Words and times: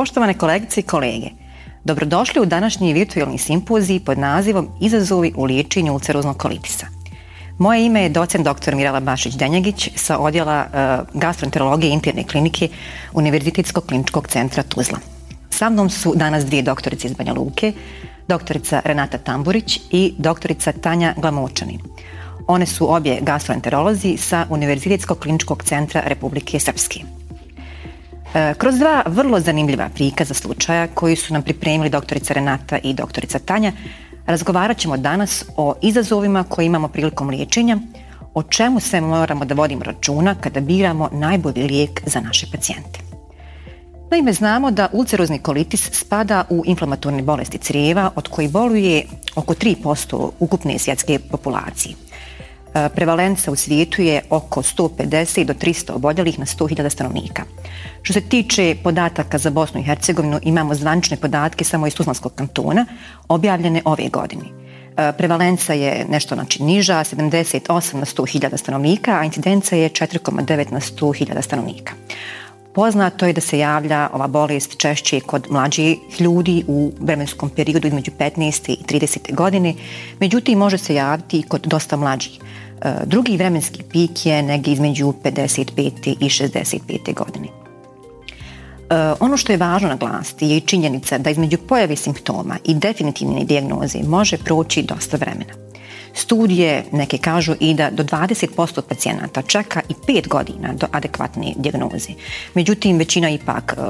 Poštovane 0.00 0.34
kolegice 0.34 0.80
i 0.80 0.82
kolege, 0.82 1.28
dobrodošli 1.84 2.40
u 2.40 2.46
današnji 2.46 2.92
virtualni 2.92 3.38
simpozij 3.38 4.00
pod 4.00 4.18
nazivom 4.18 4.68
Izazovi 4.80 5.32
u 5.36 5.44
liječenju 5.44 5.92
ulceroznog 5.92 6.36
kolitisa. 6.36 6.86
Moje 7.58 7.86
ime 7.86 8.02
je 8.02 8.08
docent 8.08 8.46
dr. 8.46 8.74
Mirala 8.74 9.00
Bašić-Denjagić 9.00 9.90
sa 9.96 10.18
odjela 10.18 10.66
uh, 10.66 11.20
gastroenterologije 11.20 11.92
interne 11.92 12.24
klinike 12.24 12.68
Univerzitetskog 13.12 13.86
kliničkog 13.86 14.28
centra 14.28 14.62
Tuzla. 14.62 14.98
Sa 15.50 15.70
mnom 15.70 15.90
su 15.90 16.12
danas 16.16 16.44
dvije 16.44 16.62
doktorice 16.62 17.06
iz 17.06 17.14
Banja 17.14 17.32
Luke, 17.32 17.72
doktorica 18.28 18.82
Renata 18.84 19.18
Tamburić 19.18 19.80
i 19.90 20.14
doktorica 20.18 20.72
Tanja 20.72 21.14
Glamočanin. 21.16 21.80
One 22.46 22.66
su 22.66 22.94
obje 22.94 23.18
gastroenterolozi 23.20 24.16
sa 24.16 24.46
Univerzitetskog 24.50 25.18
kliničkog 25.18 25.62
centra 25.62 26.02
Republike 26.06 26.60
Srpske. 26.60 27.19
E, 28.34 28.54
kroz 28.54 28.78
dva 28.78 29.02
vrlo 29.06 29.40
zanimljiva 29.40 29.88
prikaza 29.94 30.34
slučaja 30.34 30.86
koji 30.86 31.16
su 31.16 31.32
nam 31.32 31.42
pripremili 31.42 31.90
doktorica 31.90 32.34
Renata 32.34 32.78
i 32.78 32.94
doktorica 32.94 33.38
Tanja, 33.38 33.72
razgovarat 34.26 34.78
ćemo 34.78 34.96
danas 34.96 35.44
o 35.56 35.74
izazovima 35.82 36.44
koje 36.44 36.66
imamo 36.66 36.88
prilikom 36.88 37.28
liječenja, 37.28 37.78
o 38.34 38.42
čemu 38.42 38.80
sve 38.80 39.00
moramo 39.00 39.44
da 39.44 39.54
vodimo 39.54 39.84
računa 39.84 40.34
kada 40.34 40.60
biramo 40.60 41.08
najbolji 41.12 41.62
lijek 41.62 42.02
za 42.06 42.20
naše 42.20 42.46
pacijente. 42.52 43.00
Naime, 44.10 44.32
znamo 44.32 44.70
da 44.70 44.88
ulcerozni 44.92 45.38
kolitis 45.38 45.90
spada 45.92 46.44
u 46.50 46.62
inflamatorne 46.66 47.22
bolesti 47.22 47.58
crijeva 47.58 48.10
od 48.14 48.28
koji 48.28 48.48
boluje 48.48 49.06
oko 49.34 49.54
3% 49.54 50.30
ukupne 50.38 50.78
svjetske 50.78 51.18
populacije– 51.18 51.94
prevalenca 52.94 53.50
u 53.50 53.56
svijetu 53.56 54.02
je 54.02 54.22
oko 54.30 54.62
150 54.62 55.44
do 55.44 55.54
300 55.54 55.92
oboljelih 55.92 56.38
na 56.38 56.46
100.000 56.46 56.90
stanovnika. 56.90 57.42
Što 58.02 58.12
se 58.12 58.20
tiče 58.20 58.76
podataka 58.82 59.38
za 59.38 59.50
Bosnu 59.50 59.80
i 59.80 59.84
Hercegovinu, 59.84 60.38
imamo 60.42 60.74
zvančne 60.74 61.16
podatke 61.16 61.64
samo 61.64 61.86
iz 61.86 61.94
Tuzlanskog 61.94 62.34
kantona, 62.34 62.86
objavljene 63.28 63.82
ove 63.84 64.08
godine. 64.08 64.44
E, 64.96 65.12
prevalenca 65.18 65.72
je 65.72 66.06
nešto 66.08 66.34
znači 66.34 66.62
niža, 66.62 66.94
78 66.94 67.94
na 67.94 68.04
100.000 68.04 68.56
stanovnika, 68.56 69.18
a 69.18 69.24
incidenca 69.24 69.76
je 69.76 69.88
4,9 69.88 70.72
na 70.72 70.80
100.000 70.80 71.42
stanovnika. 71.42 71.92
Poznato 72.72 73.26
je 73.26 73.32
da 73.32 73.40
se 73.40 73.58
javlja 73.58 74.08
ova 74.12 74.26
bolest 74.26 74.76
češće 74.78 75.20
kod 75.20 75.46
mlađih 75.50 75.98
ljudi 76.20 76.64
u 76.66 76.92
vremenskom 77.00 77.50
periodu 77.50 77.86
između 77.86 78.10
15. 78.18 78.70
i 78.70 78.84
30. 78.88 79.34
godine, 79.34 79.74
međutim 80.20 80.58
može 80.58 80.78
se 80.78 80.94
javiti 80.94 81.38
i 81.38 81.42
kod 81.42 81.60
dosta 81.66 81.96
mlađih. 81.96 82.40
E, 82.82 82.92
drugi 83.06 83.36
vremenski 83.36 83.82
pik 83.82 84.26
je 84.26 84.42
negdje 84.42 84.72
između 84.72 85.14
55. 85.24 86.16
i 86.20 86.28
65. 86.28 87.14
godine. 87.14 87.48
E, 87.48 89.14
ono 89.20 89.36
što 89.36 89.52
je 89.52 89.58
važno 89.58 89.88
naglasiti 89.88 90.46
je 90.46 90.56
i 90.56 90.60
činjenica 90.60 91.18
da 91.18 91.30
između 91.30 91.58
pojave 91.68 91.96
simptoma 91.96 92.56
i 92.64 92.74
definitivne 92.74 93.44
dijagnoze 93.44 93.98
može 94.02 94.38
proći 94.38 94.82
dosta 94.82 95.16
vremena. 95.16 95.69
Studije 96.14 96.84
neke 96.92 97.18
kažu 97.18 97.54
i 97.60 97.74
da 97.74 97.90
do 97.90 98.04
20% 98.04 98.80
pacijenata 98.80 99.42
čeka 99.42 99.80
i 99.88 99.94
5 99.94 100.28
godina 100.28 100.72
do 100.72 100.86
adekvatne 100.92 101.52
dijagnoze. 101.56 102.08
Međutim, 102.54 102.98
većina 102.98 103.30
ipak 103.30 103.74
e, 103.78 103.82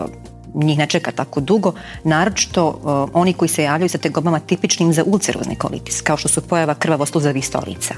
njih 0.55 0.79
ne 0.79 0.87
čeka 0.87 1.11
tako 1.11 1.41
dugo, 1.41 1.73
naročito 2.05 2.81
oni 3.13 3.33
koji 3.33 3.49
se 3.49 3.63
javljaju 3.63 3.89
sa 3.89 3.99
tegobama 3.99 4.41
tipičnim 4.41 4.93
za 4.93 5.05
ulcerozni 5.07 5.57
kolitis, 5.57 6.01
kao 6.01 6.17
što 6.17 6.29
su 6.29 6.41
pojava 6.41 6.75
krvavo-sluzavih 6.75 7.47
stolica. 7.47 7.95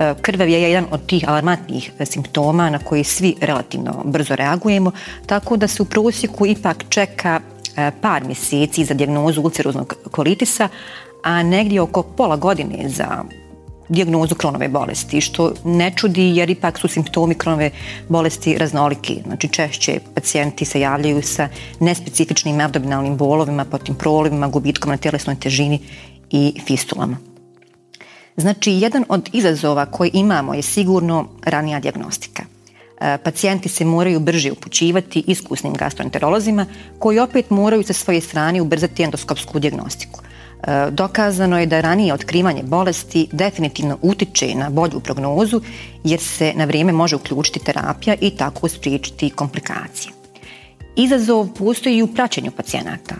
E, 0.00 0.14
krvav 0.22 0.48
je 0.48 0.62
jedan 0.62 0.86
od 0.90 1.06
tih 1.06 1.28
alarmantnih 1.28 1.92
simptoma 2.04 2.70
na 2.70 2.78
koji 2.78 3.04
svi 3.04 3.34
relativno 3.40 4.02
brzo 4.04 4.36
reagujemo, 4.36 4.92
tako 5.26 5.56
da 5.56 5.68
se 5.68 5.82
u 5.82 5.84
prosjeku 5.84 6.46
ipak 6.46 6.84
čeka 6.88 7.40
e, 7.76 7.90
par 8.00 8.24
mjeseci 8.24 8.84
za 8.84 8.94
dijagnozu 8.94 9.42
ulceroznog 9.42 9.94
kolitisa, 10.10 10.68
a 11.22 11.42
negdje 11.42 11.80
oko 11.80 12.02
pola 12.02 12.36
godine 12.36 12.88
za 12.88 13.24
dijagnozu 13.90 14.34
kronove 14.34 14.68
bolesti, 14.68 15.20
što 15.20 15.52
ne 15.64 15.92
čudi 15.96 16.36
jer 16.36 16.50
ipak 16.50 16.78
su 16.78 16.88
simptomi 16.88 17.34
kronove 17.34 17.70
bolesti 18.08 18.58
raznoliki. 18.58 19.22
Znači 19.26 19.48
češće 19.48 19.98
pacijenti 20.14 20.64
se 20.64 20.80
javljaju 20.80 21.22
sa 21.22 21.48
nespecifičnim 21.80 22.60
abdominalnim 22.60 23.16
bolovima, 23.16 23.64
potim 23.64 23.94
prolivima, 23.94 24.48
gubitkom 24.48 24.90
na 24.90 24.96
tjelesnoj 24.96 25.36
težini 25.40 25.80
i 26.30 26.54
fistulama. 26.66 27.16
Znači, 28.36 28.72
jedan 28.72 29.04
od 29.08 29.28
izazova 29.32 29.86
koji 29.86 30.10
imamo 30.14 30.54
je 30.54 30.62
sigurno 30.62 31.28
ranija 31.44 31.80
dijagnostika. 31.80 32.42
E, 33.00 33.18
pacijenti 33.24 33.68
se 33.68 33.84
moraju 33.84 34.20
brže 34.20 34.52
upućivati 34.52 35.24
iskusnim 35.26 35.72
gastroenterolozima 35.72 36.66
koji 36.98 37.18
opet 37.18 37.50
moraju 37.50 37.82
sa 37.82 37.92
svoje 37.92 38.20
strane 38.20 38.62
ubrzati 38.62 39.02
endoskopsku 39.02 39.58
dijagnostiku. 39.58 40.20
E, 40.62 40.90
dokazano 40.90 41.60
je 41.60 41.66
da 41.66 41.80
ranije 41.80 42.14
otkrivanje 42.14 42.62
bolesti 42.62 43.28
definitivno 43.32 43.98
utiče 44.02 44.54
na 44.54 44.70
bolju 44.70 45.00
prognozu 45.00 45.60
jer 46.04 46.20
se 46.20 46.52
na 46.56 46.64
vrijeme 46.64 46.92
može 46.92 47.16
uključiti 47.16 47.64
terapija 47.64 48.16
i 48.20 48.30
tako 48.30 48.68
spriječiti 48.68 49.30
komplikacije. 49.30 50.12
Izazov 50.96 51.48
postoji 51.58 51.96
i 51.96 52.02
u 52.02 52.06
praćenju 52.06 52.50
pacijenata. 52.50 53.14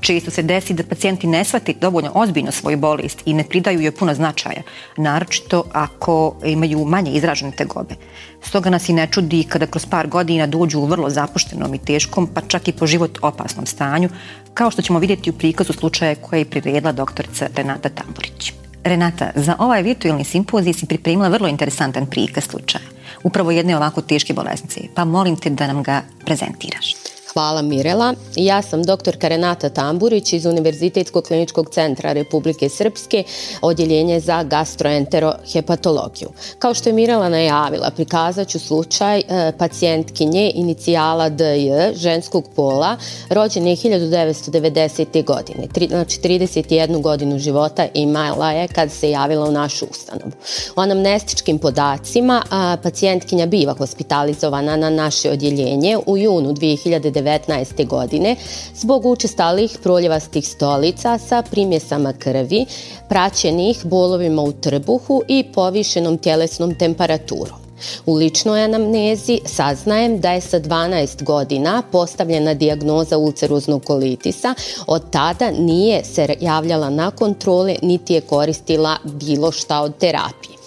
Često 0.00 0.30
se 0.30 0.42
desi 0.42 0.74
da 0.74 0.84
pacijenti 0.84 1.26
ne 1.26 1.44
shvati 1.44 1.76
dovoljno 1.80 2.10
ozbiljno 2.14 2.52
svoju 2.52 2.76
bolest 2.76 3.22
i 3.24 3.34
ne 3.34 3.44
pridaju 3.44 3.80
joj 3.80 3.96
puno 3.96 4.14
značaja, 4.14 4.62
naročito 4.96 5.64
ako 5.72 6.36
imaju 6.44 6.84
manje 6.84 7.12
izražene 7.12 7.52
tegobe. 7.52 7.94
Stoga 8.42 8.70
nas 8.70 8.88
i 8.88 8.92
ne 8.92 9.06
čudi 9.06 9.44
kada 9.44 9.66
kroz 9.66 9.86
par 9.86 10.06
godina 10.08 10.46
dođu 10.46 10.78
u 10.78 10.86
vrlo 10.86 11.10
zapuštenom 11.10 11.74
i 11.74 11.78
teškom, 11.78 12.26
pa 12.34 12.40
čak 12.40 12.68
i 12.68 12.72
po 12.72 12.86
život 12.86 13.18
opasnom 13.22 13.66
stanju, 13.66 14.08
kao 14.54 14.70
što 14.70 14.82
ćemo 14.82 14.98
vidjeti 14.98 15.30
u 15.30 15.38
prikazu 15.38 15.72
slučaja 15.72 16.14
koje 16.14 16.40
je 16.40 16.50
priredila 16.50 16.92
doktorica 16.92 17.48
Renata 17.56 17.88
Tamburić. 17.88 18.52
Renata, 18.84 19.30
za 19.34 19.56
ovaj 19.58 19.82
virtualni 19.82 20.24
simpozij 20.24 20.72
si 20.72 20.86
pripremila 20.86 21.28
vrlo 21.28 21.48
interesantan 21.48 22.06
prikaz 22.06 22.44
slučaja, 22.44 22.84
upravo 23.22 23.50
jedne 23.50 23.76
ovako 23.76 24.00
teške 24.00 24.34
bolesnice, 24.34 24.80
pa 24.94 25.04
molim 25.04 25.36
te 25.36 25.50
da 25.50 25.66
nam 25.66 25.82
ga 25.82 26.02
prezentiraš. 26.24 27.11
Hvala 27.32 27.62
Mirela. 27.62 28.14
Ja 28.36 28.62
sam 28.62 28.82
dr. 28.82 29.16
Renata 29.20 29.68
Tamburić 29.68 30.32
iz 30.32 30.46
Univerzitetskog 30.46 31.24
kliničkog 31.24 31.70
centra 31.70 32.12
Republike 32.12 32.68
Srpske, 32.68 33.24
odjeljenje 33.62 34.20
za 34.20 34.42
gastroenterohepatologiju. 34.42 36.28
Kao 36.58 36.74
što 36.74 36.88
je 36.88 36.92
Mirela 36.92 37.28
najavila, 37.28 37.90
prikazat 37.90 38.48
ću 38.48 38.58
slučaj 38.58 39.18
e, 39.18 39.52
pacijentkinje 39.58 40.52
inicijala 40.54 41.28
DJ, 41.28 41.94
ženskog 41.94 42.44
pola, 42.56 42.96
rođene 43.28 43.70
1990. 43.70 45.24
godine. 45.24 45.68
Znači 45.88 46.20
31 46.20 47.00
godinu 47.00 47.38
života 47.38 47.86
imala 47.94 48.52
je 48.52 48.68
kad 48.68 48.92
se 48.92 49.10
javila 49.10 49.48
u 49.48 49.52
našu 49.52 49.86
ustanovu. 49.90 50.32
U 50.76 50.80
anamnestičkim 50.80 51.58
podacima 51.58 52.42
a, 52.50 52.76
pacijentkinja 52.82 53.46
biva 53.46 53.74
hospitalizovana 53.74 54.76
na 54.76 54.90
naše 54.90 55.30
odjeljenje 55.30 55.98
u 56.06 56.16
junu 56.16 56.52
2019 56.52 57.21
2019. 57.22 57.86
godine 57.86 58.36
zbog 58.74 59.06
učestalih 59.06 59.78
proljevastih 59.82 60.48
stolica 60.48 61.18
sa 61.18 61.42
primjesama 61.42 62.12
krvi, 62.12 62.66
praćenih 63.08 63.86
bolovima 63.86 64.42
u 64.42 64.52
trbuhu 64.52 65.22
i 65.28 65.44
povišenom 65.54 66.18
tjelesnom 66.18 66.74
temperaturom. 66.74 67.62
U 68.06 68.14
ličnoj 68.14 68.62
anamnezi 68.62 69.40
saznajem 69.46 70.20
da 70.20 70.32
je 70.32 70.40
sa 70.40 70.60
12 70.60 71.22
godina 71.22 71.82
postavljena 71.92 72.54
dijagnoza 72.54 73.18
ulceroznog 73.18 73.84
kolitisa, 73.84 74.54
od 74.86 75.10
tada 75.10 75.50
nije 75.50 76.04
se 76.04 76.36
javljala 76.40 76.90
na 76.90 77.10
kontrole 77.10 77.76
niti 77.82 78.14
je 78.14 78.20
koristila 78.20 78.96
bilo 79.04 79.52
šta 79.52 79.80
od 79.80 79.96
terapije 79.98 80.61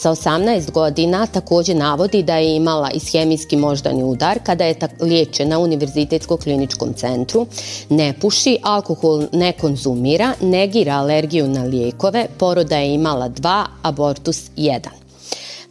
sa 0.00 0.10
18 0.10 0.70
godina 0.70 1.26
također 1.26 1.76
navodi 1.76 2.22
da 2.22 2.36
je 2.36 2.56
imala 2.56 2.90
ishemijski 2.90 3.56
moždani 3.56 4.04
udar 4.04 4.38
kada 4.42 4.64
je 4.64 4.74
liječena 5.00 5.58
u 5.58 5.62
Univerzitetskom 5.62 6.38
kliničkom 6.38 6.94
centru, 6.94 7.46
ne 7.88 8.14
puši, 8.20 8.58
alkohol 8.62 9.26
ne 9.32 9.52
konzumira, 9.52 10.32
negira 10.40 10.92
alergiju 10.92 11.48
na 11.48 11.64
lijekove, 11.64 12.26
poroda 12.38 12.76
je 12.76 12.94
imala 12.94 13.28
dva, 13.28 13.66
abortus 13.82 14.50
jedan. 14.56 14.99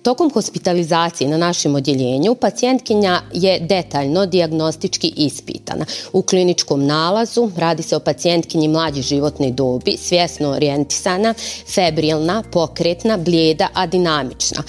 Tokom 0.02 0.32
hospitalizacije 0.32 1.30
na 1.30 1.38
našem 1.38 1.76
odjeljenju 1.76 2.36
pacijentkinja 2.36 3.22
je 3.34 3.60
detaljno 3.60 4.26
diagnostički 4.26 5.14
ispitana. 5.16 5.86
U 6.14 6.22
kliničkom 6.22 6.86
nalazu 6.86 7.52
radi 7.58 7.84
se 7.84 7.96
o 7.96 8.00
pacijentkinji 8.00 8.68
mlađe 8.68 9.02
životne 9.02 9.52
dobi, 9.52 9.98
svjesno 9.98 10.50
orijentisana, 10.50 11.34
febrilna, 11.76 12.44
pokretna, 12.52 13.18
blijeda, 13.18 13.68
a 13.74 13.86
dinamična. 13.86 14.64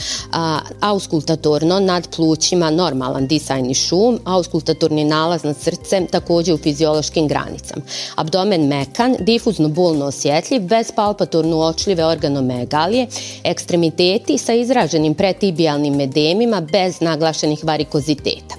Auskultatorno 0.81 1.81
nad 1.81 2.17
plućima 2.17 2.71
normalan 2.71 3.27
disajni 3.27 3.75
šum, 3.75 4.19
auskultatorni 4.25 5.05
nalaz 5.05 5.45
na 5.45 5.55
srce 5.55 6.07
također 6.11 6.55
u 6.55 6.59
fiziološkim 6.59 7.29
granicama. 7.29 7.83
Abdomen 8.15 8.67
mekan, 8.67 9.17
difuzno 9.21 9.69
bolno 9.69 10.07
osjetljiv, 10.07 10.63
bez 10.63 10.93
palpatorno 10.97 11.57
uočljive 11.57 12.05
organomegalije, 12.05 13.07
ekstremiteti 13.45 14.39
sa 14.39 14.53
izraženim 14.53 15.15
pretibijalnim 15.21 16.01
edemima 16.01 16.61
bez 16.61 17.01
naglašenih 17.01 17.65
varikoziteta. 17.65 18.57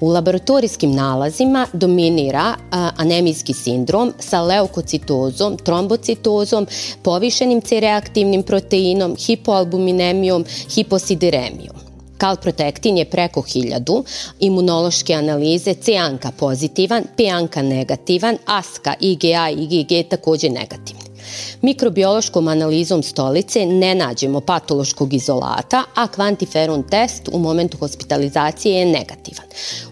U 0.00 0.08
laboratorijskim 0.08 0.92
nalazima 0.92 1.66
dominira 1.72 2.54
anemijski 2.70 3.54
sindrom 3.54 4.12
sa 4.18 4.42
leukocitozom, 4.42 5.56
trombocitozom, 5.56 6.66
povišenim 7.02 7.60
C-reaktivnim 7.60 8.42
proteinom, 8.42 9.16
hipoalbuminemijom, 9.26 10.44
hiposideremijom. 10.74 11.76
Kalprotektin 12.18 12.98
je 12.98 13.04
preko 13.04 13.42
hiljadu, 13.42 14.04
imunološke 14.40 15.14
analize 15.14 15.74
C-anka 15.74 16.32
pozitivan, 16.38 17.04
P-anka 17.16 17.62
negativan, 17.62 18.38
ASKA, 18.44 18.94
IgA 19.00 19.48
i 19.50 19.68
IgG 19.70 20.08
također 20.08 20.52
negativni. 20.52 21.13
Mikrobiološkom 21.62 22.48
analizom 22.48 23.02
stolice 23.02 23.66
ne 23.66 23.94
nađemo 23.94 24.40
patološkog 24.40 25.14
izolata, 25.14 25.84
a 25.94 26.06
kvantiferon 26.06 26.82
test 26.82 27.28
u 27.32 27.38
momentu 27.38 27.78
hospitalizacije 27.78 28.78
je 28.78 28.86
negativan. 28.86 29.46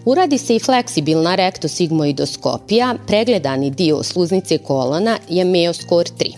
Uradi 0.05 0.37
se 0.37 0.55
i 0.55 0.59
fleksibilna 0.59 1.35
rektosigmoidoskopija, 1.35 2.95
pregledani 3.07 3.69
dio 3.69 4.03
sluznice 4.03 4.57
kolona 4.57 5.17
je 5.29 5.45
meoskor 5.45 6.05
3. 6.05 6.33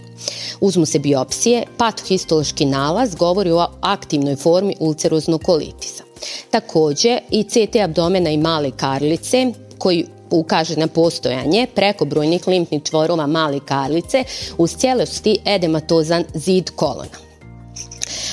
Uzmu 0.62 0.86
se 0.86 1.00
biopsije, 1.00 1.64
patohistološki 1.78 2.66
nalaz 2.66 3.16
govori 3.16 3.52
o 3.52 3.68
aktivnoj 3.82 4.36
formi 4.36 4.76
ulceroznog 4.80 5.44
kolitisa. 5.44 6.04
Također 6.50 7.20
i 7.30 7.44
CT 7.44 7.76
abdomena 7.84 8.30
i 8.30 8.38
male 8.38 8.72
karlice 8.72 9.52
koji 9.78 10.06
ukaže 10.32 10.76
na 10.76 10.88
postojanje 10.88 11.68
prekobrojnih 11.76 12.48
limfnih 12.48 12.84
čvorova 12.84 13.28
male 13.28 13.60
karlice 13.66 14.24
uz 14.58 14.76
cijelosti 14.76 15.38
edematozan 15.46 16.24
zid 16.34 16.72
kolona. 16.76 17.25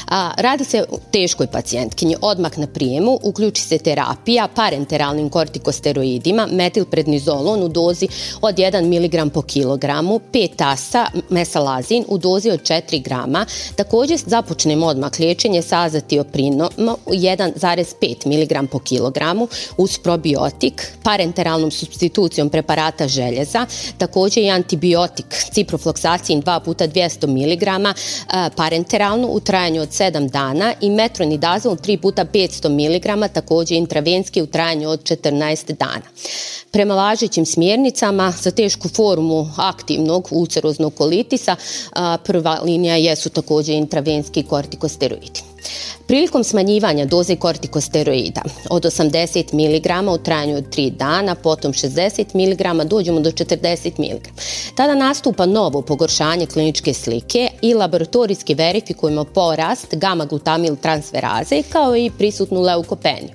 A, 0.09 0.33
radi 0.37 0.65
se 0.65 0.85
o 0.91 0.99
teškoj 1.11 1.47
pacijentkinji. 1.47 2.17
Odmah 2.21 2.59
na 2.59 2.67
prijemu 2.67 3.19
uključi 3.23 3.63
se 3.63 3.79
terapija 3.79 4.49
parenteralnim 4.55 5.31
kortikosteroidima, 5.31 6.49
metilprednizolon 6.51 7.63
u 7.63 7.69
dozi 7.69 8.09
od 8.41 8.55
1 8.55 9.27
mg 9.27 9.33
po 9.33 9.43
kilogramu, 9.43 10.21
5 10.33 10.57
tasa 10.57 11.07
mesalazin 11.29 12.05
u 12.09 12.19
dozi 12.19 12.51
od 12.51 12.61
4 12.61 13.03
grama. 13.03 13.47
Također 13.77 14.19
započnemo 14.27 14.87
odmah 14.87 15.11
liječenje 15.19 15.63
sa 15.63 15.81
azatioprinom 15.81 16.69
1,5 16.77 18.27
mg 18.27 18.71
po 18.71 18.79
kilogramu 18.79 19.49
uz 19.77 19.99
probiotik, 19.99 20.93
parenteralnom 21.03 21.71
substitucijom 21.71 22.51
preparata 22.51 23.09
željeza, 23.09 23.67
također 23.99 24.43
i 24.43 24.51
antibiotik 24.51 25.27
ciprofloksacin 25.53 26.43
2 26.43 26.65
puta 26.65 26.89
200 26.89 27.27
mg 27.27 27.97
parenteralno 28.57 29.29
u 29.29 29.41
trajanju 29.41 29.72
od 29.81 29.89
7 29.89 30.31
dana 30.31 30.75
i 30.81 30.91
metronidazol 30.91 31.77
3 31.77 32.01
puta 32.01 32.25
500 32.25 32.69
mg 32.69 33.33
također 33.33 33.77
intravenski 33.77 34.43
u 34.43 34.47
trajanju 34.47 34.89
od 34.89 35.03
14 35.03 35.73
dana. 35.73 36.03
Prema 36.71 36.95
važećim 36.95 37.47
smjernicama 37.47 38.33
za 38.43 38.51
tešku 38.51 38.89
formu 38.89 39.51
aktivnog 39.57 40.29
ulceroznog 40.31 40.95
kolitisa 40.95 41.57
prva 42.25 42.61
linija 42.65 42.97
jesu 42.97 43.31
također 43.31 43.75
intravenski 43.75 44.43
kortikosteroidi. 44.43 45.52
Prilikom 46.07 46.45
smanjivanja 46.45 47.05
doze 47.05 47.37
kortikosteroida 47.37 48.43
od 48.71 48.85
80 48.85 49.55
mg 49.55 50.11
u 50.11 50.19
trajanju 50.19 50.57
od 50.57 50.65
3 50.77 50.91
dana, 50.91 51.35
potom 51.35 51.73
60 51.73 52.35
mg, 52.35 52.89
dođemo 52.89 53.21
do 53.21 53.31
40 53.31 53.91
mg. 53.99 54.21
Tada 54.75 54.95
nastupa 54.95 55.47
novo 55.47 55.83
pogoršanje 55.83 56.47
kliničke 56.47 56.95
slike 56.95 57.49
i 57.63 57.75
laboratorijski 57.75 58.55
verifikujemo 58.55 59.25
porast 59.25 59.95
gamma-glutamil 59.95 60.77
transferaze 60.77 61.63
kao 61.73 61.97
i 61.97 62.11
prisutnu 62.19 62.61
leukopeniju. 62.61 63.35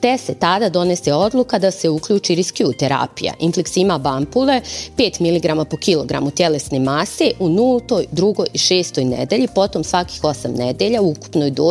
Te 0.00 0.18
se 0.18 0.34
tada 0.34 0.68
donese 0.68 1.14
odluka 1.14 1.58
da 1.58 1.70
se 1.70 1.88
uključi 1.88 2.34
riskju 2.34 2.72
terapija, 2.78 3.32
infleksima 3.40 3.98
bampule 3.98 4.60
5 4.96 5.20
mg 5.20 5.68
po 5.70 5.76
kilogramu 5.76 6.30
tjelesne 6.30 6.80
mase 6.80 7.30
u 7.38 7.48
0., 7.48 8.04
2. 8.12 8.44
i 8.52 8.58
6. 8.58 9.04
nedelji, 9.04 9.48
potom 9.54 9.84
svakih 9.84 10.22
8 10.22 10.58
nedelja 10.58 11.02
u 11.02 11.10
ukupnoj 11.10 11.50
dozi 11.50 11.65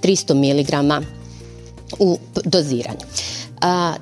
300 0.00 0.34
mg 0.34 1.04
u 1.98 2.18
doziranju. 2.44 3.06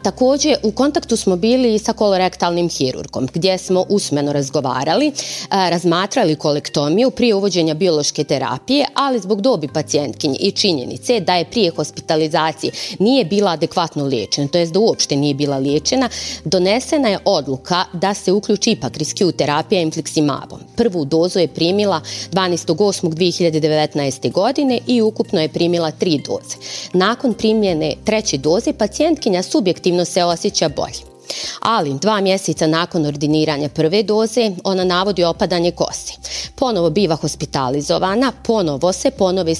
Također 0.02 0.56
u 0.62 0.72
kontaktu 0.72 1.16
smo 1.16 1.36
bili 1.36 1.78
sa 1.78 1.92
kolorektalnim 1.92 2.68
hirurgom 2.68 3.28
gdje 3.34 3.58
smo 3.58 3.84
usmeno 3.88 4.32
razgovarali, 4.32 5.12
razmatrali 5.50 6.36
kolektomiju 6.36 7.10
prije 7.10 7.34
uvođenja 7.34 7.74
biološke 7.74 8.24
terapije, 8.24 8.86
ali 8.94 9.20
zbog 9.20 9.40
dobi 9.40 9.68
pacijentkinje 9.68 10.36
i 10.40 10.50
činjenice 10.50 11.20
da 11.20 11.34
je 11.34 11.50
prije 11.50 11.70
hospitalizacije 11.70 12.72
nije 12.98 13.24
bila 13.24 13.50
adekvatno 13.50 14.04
liječena, 14.04 14.48
to 14.48 14.58
jest 14.58 14.72
da 14.72 14.78
uopšte 14.78 15.16
nije 15.16 15.34
bila 15.34 15.58
liječena, 15.58 16.08
donesena 16.44 17.08
je 17.08 17.18
odluka 17.24 17.84
da 17.92 18.14
se 18.14 18.32
uključi 18.32 18.70
ipak 18.70 18.96
riskiju 18.96 19.32
terapija 19.32 19.80
infleksimabom. 19.80 20.60
Prvu 20.76 21.04
dozu 21.04 21.38
je 21.38 21.48
primila 21.48 22.00
12.8.2019. 22.32 24.32
godine 24.32 24.80
i 24.86 25.02
ukupno 25.02 25.40
je 25.40 25.48
primila 25.48 25.90
tri 25.90 26.20
doze. 26.26 26.56
Nakon 26.92 27.34
primljene 27.34 27.94
treće 28.04 28.38
doze 28.38 28.72
pacijentkinja 28.72 29.42
subjektivno 29.54 30.04
se 30.04 30.24
osjeća 30.24 30.68
bolje. 30.68 31.14
Ali 31.60 31.98
dva 31.98 32.20
mjeseca 32.20 32.66
nakon 32.66 33.06
ordiniranja 33.06 33.68
prve 33.68 34.02
doze 34.02 34.50
ona 34.64 34.84
navodi 34.84 35.24
opadanje 35.24 35.70
kosi. 35.70 36.18
Ponovo 36.54 36.90
biva 36.90 37.16
hospitalizovana, 37.16 38.32
ponovo 38.46 38.92
se 38.92 39.10
ponove 39.10 39.52
e, 39.52 39.56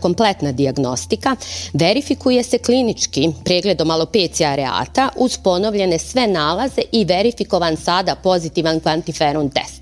kompletna 0.00 0.52
dijagnostika, 0.52 1.36
verifikuje 1.72 2.42
se 2.42 2.58
klinički 2.58 3.28
pregledom 3.44 3.90
alopecija 3.90 4.54
reata 4.54 5.08
uz 5.16 5.38
ponovljene 5.44 5.98
sve 5.98 6.26
nalaze 6.26 6.82
i 6.92 7.04
verifikovan 7.04 7.76
sada 7.76 8.14
pozitivan 8.14 8.80
kvantiferon 8.80 9.50
test. 9.50 9.81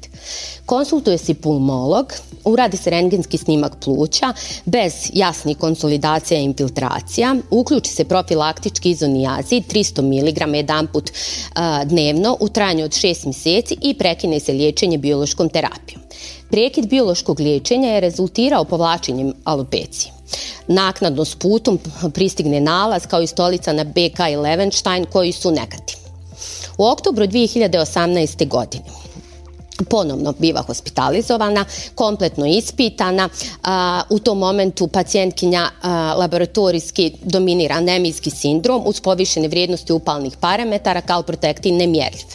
Konsultuje 0.71 1.19
se 1.19 1.35
pulmolog, 1.35 2.13
uradi 2.45 2.77
se 2.77 2.91
rengenski 2.91 3.39
snimak 3.39 3.73
pluća 3.85 4.33
bez 4.65 4.93
jasnih 5.13 5.57
konsolidacija 5.59 6.41
i 6.41 6.45
infiltracija, 6.45 7.35
uključi 7.51 7.91
se 7.91 8.05
profilaktički 8.05 8.91
izonijazid 8.91 9.65
300 9.73 10.03
mg 10.03 10.55
jedan 10.57 10.87
put 10.87 11.11
dnevno 11.85 12.37
u 12.41 12.49
trajanju 12.49 12.85
od 12.85 12.91
6 12.91 13.27
mjeseci 13.27 13.77
i 13.83 13.95
prekine 13.95 14.41
se 14.41 14.53
liječenje 14.53 14.99
biološkom 14.99 15.49
terapijom. 15.49 16.03
Prekid 16.51 16.89
biološkog 16.89 17.41
liječenja 17.41 17.89
je 17.89 18.01
rezultirao 18.01 18.65
povlačenjem 18.65 19.33
alopecije. 19.45 20.13
Naknadno 20.67 21.25
s 21.25 21.35
putom 21.35 21.79
pristigne 22.15 22.61
nalaz 22.61 23.07
kao 23.07 23.23
i 23.23 23.27
stolica 23.27 23.73
na 23.73 23.85
BK 23.85 24.19
i 24.33 24.37
Levenstein 24.37 25.07
koji 25.13 25.33
su 25.33 25.51
negativni. 25.51 26.11
U 26.79 26.85
oktobru 26.87 27.25
2018. 27.27 28.49
godine 28.49 29.00
ponovno 29.89 30.35
biva 30.39 30.63
hospitalizovana, 30.63 31.65
kompletno 31.95 32.47
ispitana. 32.47 33.29
u 34.11 34.19
tom 34.19 34.39
momentu 34.39 34.87
pacijentkinja 34.87 35.71
laboratorijski 36.17 37.13
dominira 37.23 37.75
anemijski 37.75 38.31
sindrom 38.31 38.83
uz 38.87 39.01
povišene 39.01 39.49
vrijednosti 39.49 39.93
upalnih 39.93 40.37
parametara, 40.41 41.01
kalprotektin 41.01 41.77
nemjerljiv. 41.77 42.27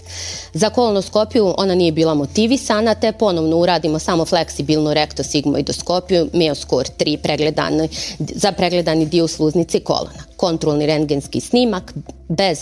Za 0.55 0.69
kolonoskopiju 0.69 1.53
ona 1.57 1.75
nije 1.75 1.91
bila 1.91 2.13
motivisana, 2.13 2.95
te 2.95 3.11
ponovno 3.11 3.57
uradimo 3.57 3.99
samo 3.99 4.25
fleksibilnu 4.25 4.93
rektosigmoidoskopiju, 4.93 6.29
meoskor 6.33 6.85
3 6.97 7.87
za 8.19 8.51
pregledani 8.51 9.05
dio 9.05 9.27
sluznice 9.27 9.79
kolona. 9.79 10.23
Kontrolni 10.37 10.85
rengenski 10.85 11.39
snimak 11.41 11.93
bez 12.27 12.59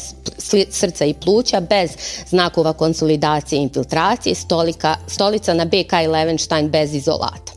srca 0.70 1.06
i 1.06 1.14
pluća, 1.14 1.60
bez 1.60 1.92
znakova 2.30 2.74
konsolidacije 2.74 3.60
i 3.60 3.64
infiltracije, 3.64 4.36
stolika, 4.36 4.96
stolica 5.08 5.54
na 5.54 5.66
BK 5.66 5.94
i 6.04 6.08
Levenstein 6.08 6.70
bez 6.70 6.94
izolata. 6.94 7.53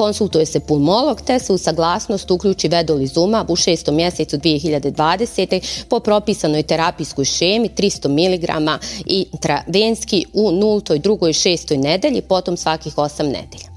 Konsultuje 0.00 0.46
se 0.46 0.60
pulmolog 0.60 1.20
te 1.20 1.38
se 1.38 1.52
u 1.52 1.58
saglasnost 1.58 2.30
uključi 2.30 2.68
vedolizuma 2.68 3.44
u 3.48 3.56
šestom 3.56 3.94
mjesecu 3.94 4.36
2020. 4.36 5.84
po 5.88 6.00
propisanoj 6.00 6.62
terapijskoj 6.62 7.24
šemi 7.24 7.68
300 7.76 8.08
mg 8.08 8.80
i 9.06 9.26
travenski 9.40 10.24
u 10.32 10.50
0., 10.50 10.98
2. 10.98 11.28
i 11.28 11.56
6. 11.56 11.76
nedelji, 11.76 12.22
potom 12.22 12.56
svakih 12.56 12.94
8 12.96 13.22
nedelja. 13.22 13.69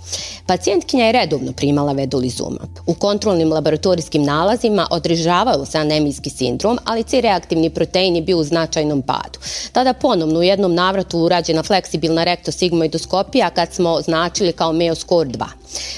Pacijentkinja 0.46 1.06
je 1.06 1.12
redovno 1.12 1.54
primala 1.54 1.92
vedolizumab. 1.92 2.70
U 2.86 2.94
kontrolnim 2.94 3.52
laboratorijskim 3.52 4.24
nalazima 4.24 4.88
održavao 4.92 5.66
se 5.66 5.78
anemijski 5.78 6.30
sindrom, 6.30 6.78
ali 6.86 7.04
C 7.04 7.22
reaktivni 7.22 7.70
protein 7.70 8.16
je 8.16 8.22
bio 8.22 8.38
u 8.38 8.44
značajnom 8.44 9.02
padu. 9.02 9.40
Tada 9.72 9.94
ponovno 9.94 10.40
u 10.40 10.44
jednom 10.44 10.76
navratu 10.76 11.20
urađena 11.20 11.64
fleksibilna 11.64 12.24
rektosigmoidoskopija 12.24 13.50
kad 13.50 13.74
smo 13.74 13.90
označili 13.90 14.52
kao 14.52 14.74
Meoscore 14.74 15.30
2. 15.30 15.46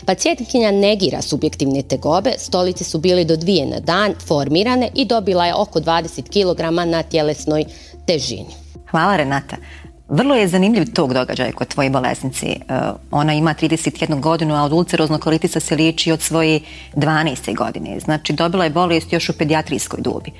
Pacijentkinja 0.06 0.72
negira 0.72 1.22
subjektivne 1.22 1.82
tegobe, 1.82 2.34
stolice 2.38 2.84
su 2.84 2.98
bili 3.00 3.26
do 3.26 3.36
dvije 3.36 3.66
na 3.66 3.80
dan, 3.80 4.14
formirane 4.28 4.90
i 4.94 5.06
dobila 5.06 5.46
je 5.46 5.56
oko 5.56 5.80
20 5.80 6.22
kg 6.22 6.90
na 6.90 7.04
tjelesnoj 7.04 7.66
težini. 8.06 8.50
Hvala 8.92 9.18
Renata. 9.18 9.56
Vrlo 10.10 10.36
je 10.36 10.48
zanimljiv 10.48 10.94
tog 10.94 11.14
događaja 11.14 11.52
kod 11.52 11.68
tvoje 11.68 11.90
bolesnice. 11.90 12.48
Ona 13.12 13.34
ima 13.34 13.54
31 13.54 14.20
godinu, 14.20 14.56
a 14.56 14.64
od 14.64 14.74
ulceroznog 14.74 15.22
kolitisa 15.22 15.60
se 15.60 15.76
liječi 15.76 16.12
od 16.12 16.22
svoje 16.22 16.60
12. 16.96 17.56
godine. 17.56 18.00
Znači 18.00 18.34
dobila 18.34 18.64
je 18.64 18.70
bolest 18.70 19.14
još 19.14 19.30
u 19.30 19.38
pedijatrijskoj 19.38 20.02
dobi. 20.02 20.32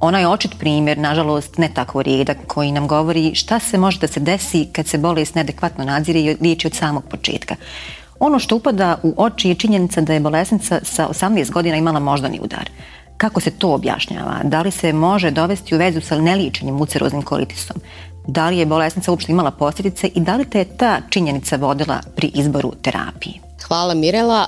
Ona 0.00 0.18
je 0.18 0.28
očit 0.28 0.58
primjer, 0.58 0.98
nažalost 0.98 1.58
ne 1.58 1.70
tako 1.74 2.02
rijedak, 2.02 2.36
koji 2.46 2.72
nam 2.72 2.88
govori 2.88 3.34
šta 3.34 3.58
se 3.58 3.78
može 3.78 3.98
da 3.98 4.06
se 4.06 4.20
desi 4.20 4.68
kad 4.72 4.86
se 4.86 4.98
bolest 4.98 5.34
neadekvatno 5.34 5.84
nadzire 5.84 6.20
i 6.20 6.36
liječi 6.40 6.66
od 6.66 6.74
samog 6.74 7.04
početka. 7.10 7.56
Ono 8.18 8.38
što 8.38 8.56
upada 8.56 8.98
u 9.02 9.14
oči 9.16 9.48
je 9.48 9.54
činjenica 9.54 10.00
da 10.00 10.12
je 10.14 10.20
bolesnica 10.20 10.80
sa 10.82 11.08
18 11.08 11.50
godina 11.50 11.76
imala 11.76 12.00
moždani 12.00 12.40
udar. 12.42 12.70
Kako 13.16 13.40
se 13.40 13.50
to 13.50 13.74
objašnjava? 13.74 14.40
Da 14.44 14.62
li 14.62 14.70
se 14.70 14.92
može 14.92 15.30
dovesti 15.30 15.74
u 15.74 15.78
vezu 15.78 16.00
sa 16.00 16.20
neliječenim 16.20 16.80
ulceroznim 16.80 17.22
kolitisom? 17.22 17.76
Da 18.26 18.48
li 18.48 18.58
je 18.58 18.66
bolesnica 18.66 19.10
uopšte 19.10 19.32
imala 19.32 19.50
posljedice 19.50 20.06
i 20.14 20.20
da 20.20 20.36
li 20.36 20.44
te 20.44 20.58
je 20.58 20.76
ta 20.76 21.00
činjenica 21.10 21.56
vodila 21.56 22.00
pri 22.16 22.30
izboru 22.34 22.72
terapije? 22.82 23.49
Hvala 23.70 23.94
Mirela. 23.94 24.46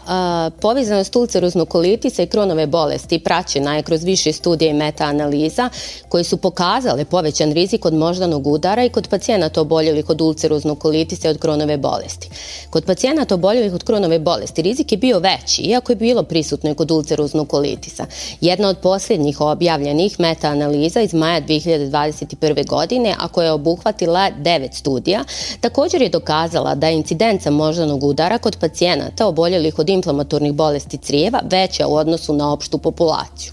Povezanost 0.60 1.16
ulceroznog 1.16 1.68
kolitisa 1.68 2.22
i 2.22 2.26
kronove 2.26 2.66
bolesti 2.66 3.18
praćena 3.18 3.76
je 3.76 3.82
kroz 3.82 4.04
više 4.04 4.32
studije 4.32 4.70
i 4.70 4.74
meta-analiza 4.74 5.68
koji 6.08 6.24
su 6.24 6.36
pokazale 6.36 7.04
povećan 7.04 7.52
rizik 7.52 7.84
od 7.84 7.94
moždanog 7.94 8.46
udara 8.46 8.84
i 8.84 8.88
kod 8.88 9.08
pacijenata 9.08 9.60
oboljelih 9.60 10.10
od 10.10 10.20
ulceroznog 10.20 10.78
kolitisa 10.78 11.28
i 11.28 11.30
od 11.30 11.38
kronove 11.38 11.76
bolesti. 11.76 12.28
Kod 12.70 12.84
pacijenata 12.84 13.34
oboljelih 13.34 13.74
od 13.74 13.84
kronove 13.84 14.18
bolesti 14.18 14.62
rizik 14.62 14.92
je 14.92 14.98
bio 14.98 15.18
veći, 15.18 15.62
iako 15.62 15.92
je 15.92 15.96
bilo 15.96 16.22
prisutno 16.22 16.70
i 16.70 16.74
kod 16.74 16.90
ulceroznog 16.90 17.48
kolitisa. 17.48 18.06
Jedna 18.40 18.68
od 18.68 18.78
posljednjih 18.78 19.40
objavljenih 19.40 20.20
meta-analiza 20.20 21.00
iz 21.00 21.14
maja 21.14 21.40
2021. 21.40 22.66
godine, 22.68 23.14
a 23.18 23.28
koja 23.28 23.44
je 23.44 23.52
obuhvatila 23.52 24.30
devet 24.30 24.74
studija, 24.74 25.24
također 25.60 26.02
je 26.02 26.08
dokazala 26.08 26.74
da 26.74 26.88
je 26.88 26.96
incidenca 26.96 27.50
moždanog 27.50 28.04
udara 28.04 28.38
kod 28.38 28.56
pacijenata 28.56 29.11
pacijenata 29.12 29.26
oboljelih 29.26 29.78
od 29.78 29.88
inflamatornih 29.88 30.52
bolesti 30.52 30.98
crijeva 30.98 31.40
veća 31.44 31.86
u 31.86 31.94
odnosu 31.94 32.34
na 32.34 32.52
opštu 32.52 32.78
populaciju. 32.78 33.52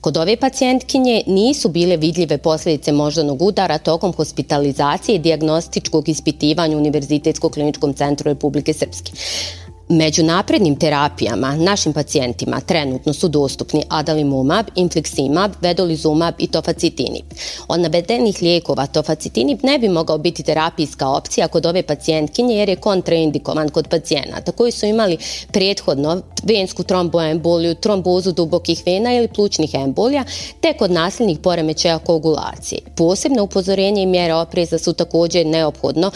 Kod 0.00 0.16
ove 0.16 0.36
pacijentkinje 0.36 1.22
nisu 1.26 1.68
bile 1.68 1.96
vidljive 1.96 2.38
posljedice 2.38 2.92
moždanog 2.92 3.42
udara 3.42 3.78
tokom 3.78 4.12
hospitalizacije 4.12 5.16
i 5.16 5.18
diagnostičkog 5.18 6.08
ispitivanja 6.08 6.76
Univerzitetskog 6.76 7.52
kliničkom 7.52 7.94
centru 7.94 8.28
Republike 8.28 8.72
Srpske. 8.72 9.12
Među 9.88 10.22
naprednim 10.22 10.76
terapijama 10.76 11.56
našim 11.56 11.92
pacijentima 11.92 12.60
trenutno 12.60 13.12
su 13.12 13.28
dostupni 13.28 13.82
adalimumab, 13.88 14.66
infliximab, 14.76 15.50
vedolizumab 15.60 16.34
i 16.38 16.46
tofacitinib. 16.46 17.24
Od 17.68 17.80
navedenih 17.80 18.42
lijekova 18.42 18.86
tofacitinib 18.86 19.58
ne 19.62 19.78
bi 19.78 19.88
mogao 19.88 20.18
biti 20.18 20.42
terapijska 20.42 21.08
opcija 21.08 21.48
kod 21.48 21.66
ove 21.66 21.82
pacijentkinje 21.82 22.56
jer 22.56 22.68
je 22.68 22.76
kontraindikovan 22.76 23.68
kod 23.68 23.88
pacijenata 23.88 24.52
koji 24.52 24.72
su 24.72 24.86
imali 24.86 25.18
prethodno 25.52 26.20
vensku 26.42 26.82
tromboemboliju, 26.82 27.74
trombozu 27.74 28.32
dubokih 28.32 28.82
vena 28.86 29.14
ili 29.14 29.28
plućnih 29.28 29.74
embolija, 29.74 30.24
te 30.60 30.72
kod 30.72 30.90
nasljednih 30.90 31.38
poremećaja 31.38 31.98
koagulacije. 31.98 32.80
Posebno 32.96 33.42
upozorenje 33.42 34.02
i 34.02 34.06
mjere 34.06 34.34
opreza 34.34 34.78
su 34.78 34.92
također 34.92 35.46
neophodno 35.46 36.10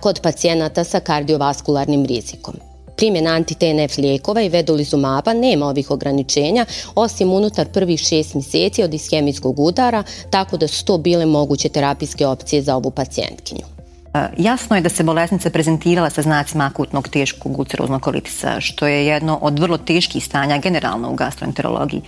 kod 0.00 0.20
pacijenata 0.20 0.84
sa 0.84 1.00
kardiovaskularnim 1.00 2.06
rizikom. 2.06 2.54
Primjena 2.96 3.30
anti-TNF 3.30 3.98
lijekova 3.98 4.42
i 4.42 4.48
vedolizumaba 4.48 5.32
nema 5.32 5.66
ovih 5.66 5.90
ograničenja, 5.90 6.66
osim 6.94 7.32
unutar 7.32 7.68
prvih 7.68 8.00
šest 8.00 8.34
mjeseci 8.34 8.82
od 8.82 8.94
ishemijskog 8.94 9.60
udara, 9.60 10.02
tako 10.30 10.56
da 10.56 10.68
su 10.68 10.84
to 10.84 10.98
bile 10.98 11.26
moguće 11.26 11.68
terapijske 11.68 12.26
opcije 12.26 12.62
za 12.62 12.76
ovu 12.76 12.90
pacijentkinju. 12.90 13.74
E, 14.14 14.28
jasno 14.38 14.76
je 14.76 14.82
da 14.82 14.88
se 14.88 15.02
bolesnica 15.02 15.50
prezentirala 15.50 16.10
sa 16.10 16.22
znacima 16.22 16.64
akutnog 16.64 17.08
teškog 17.08 17.58
ulceroznog 17.58 18.02
kolitisa, 18.02 18.60
što 18.60 18.86
je 18.86 19.06
jedno 19.06 19.38
od 19.42 19.58
vrlo 19.58 19.78
teških 19.78 20.24
stanja 20.24 20.58
generalno 20.58 21.10
u 21.10 21.14
gastroenterologiji. 21.14 22.02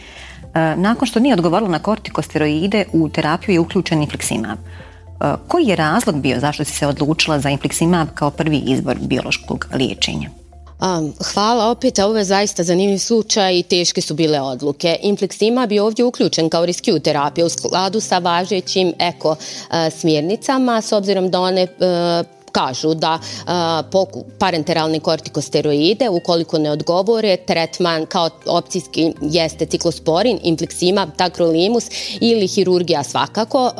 E, 0.55 0.77
nakon 0.77 1.09
što 1.09 1.21
nije 1.21 1.35
odgovorila 1.35 1.71
na 1.71 1.79
kortikosteroide, 1.79 2.85
u 2.93 3.09
terapiju 3.09 3.53
je 3.53 3.61
uključen 3.61 4.07
infliximab. 4.07 4.57
E, 4.57 5.35
koji 5.49 5.67
je 5.67 5.77
razlog 5.77 6.21
bio 6.21 6.41
zašto 6.41 6.65
si 6.65 6.73
se 6.73 6.87
odlučila 6.87 7.41
za 7.41 7.49
infliximab 7.49 8.07
kao 8.15 8.31
prvi 8.31 8.59
izbor 8.59 8.97
biološkog 9.01 9.67
liječenja? 9.75 10.31
Hvala 11.33 11.71
opet, 11.71 11.99
ovo 11.99 12.19
je 12.19 12.25
zaista 12.25 12.63
zanimljiv 12.63 12.99
slučaj 12.99 13.59
i 13.59 13.63
teške 13.63 14.01
su 14.01 14.15
bile 14.15 14.41
odluke. 14.41 14.97
Inflexima 15.03 15.67
bi 15.67 15.79
ovdje 15.79 16.05
uključen 16.05 16.49
kao 16.51 16.67
riskiju 16.67 17.01
terapiju 17.01 17.47
u 17.47 17.49
skladu 17.49 18.01
sa 18.01 18.19
važećim 18.19 18.93
eko 18.99 19.37
smjernicama, 19.91 20.81
s 20.81 20.93
obzirom 20.93 21.31
da 21.31 21.41
one 21.41 21.67
kažu 22.57 22.95
da 22.95 23.19
poku 23.93 24.25
parenteralni 24.39 25.01
kortikosteroide 25.01 26.09
ukoliko 26.09 26.59
ne 26.59 26.71
odgovore 26.71 27.37
tretman 27.37 28.07
kao 28.07 28.31
opcijski 28.47 29.13
jeste 29.21 29.67
ciklosporin, 29.67 30.39
infliximab, 30.45 31.09
takrolimus 31.17 31.85
ili 32.21 32.47
hirurgija 32.47 33.03
svakako. 33.03 33.71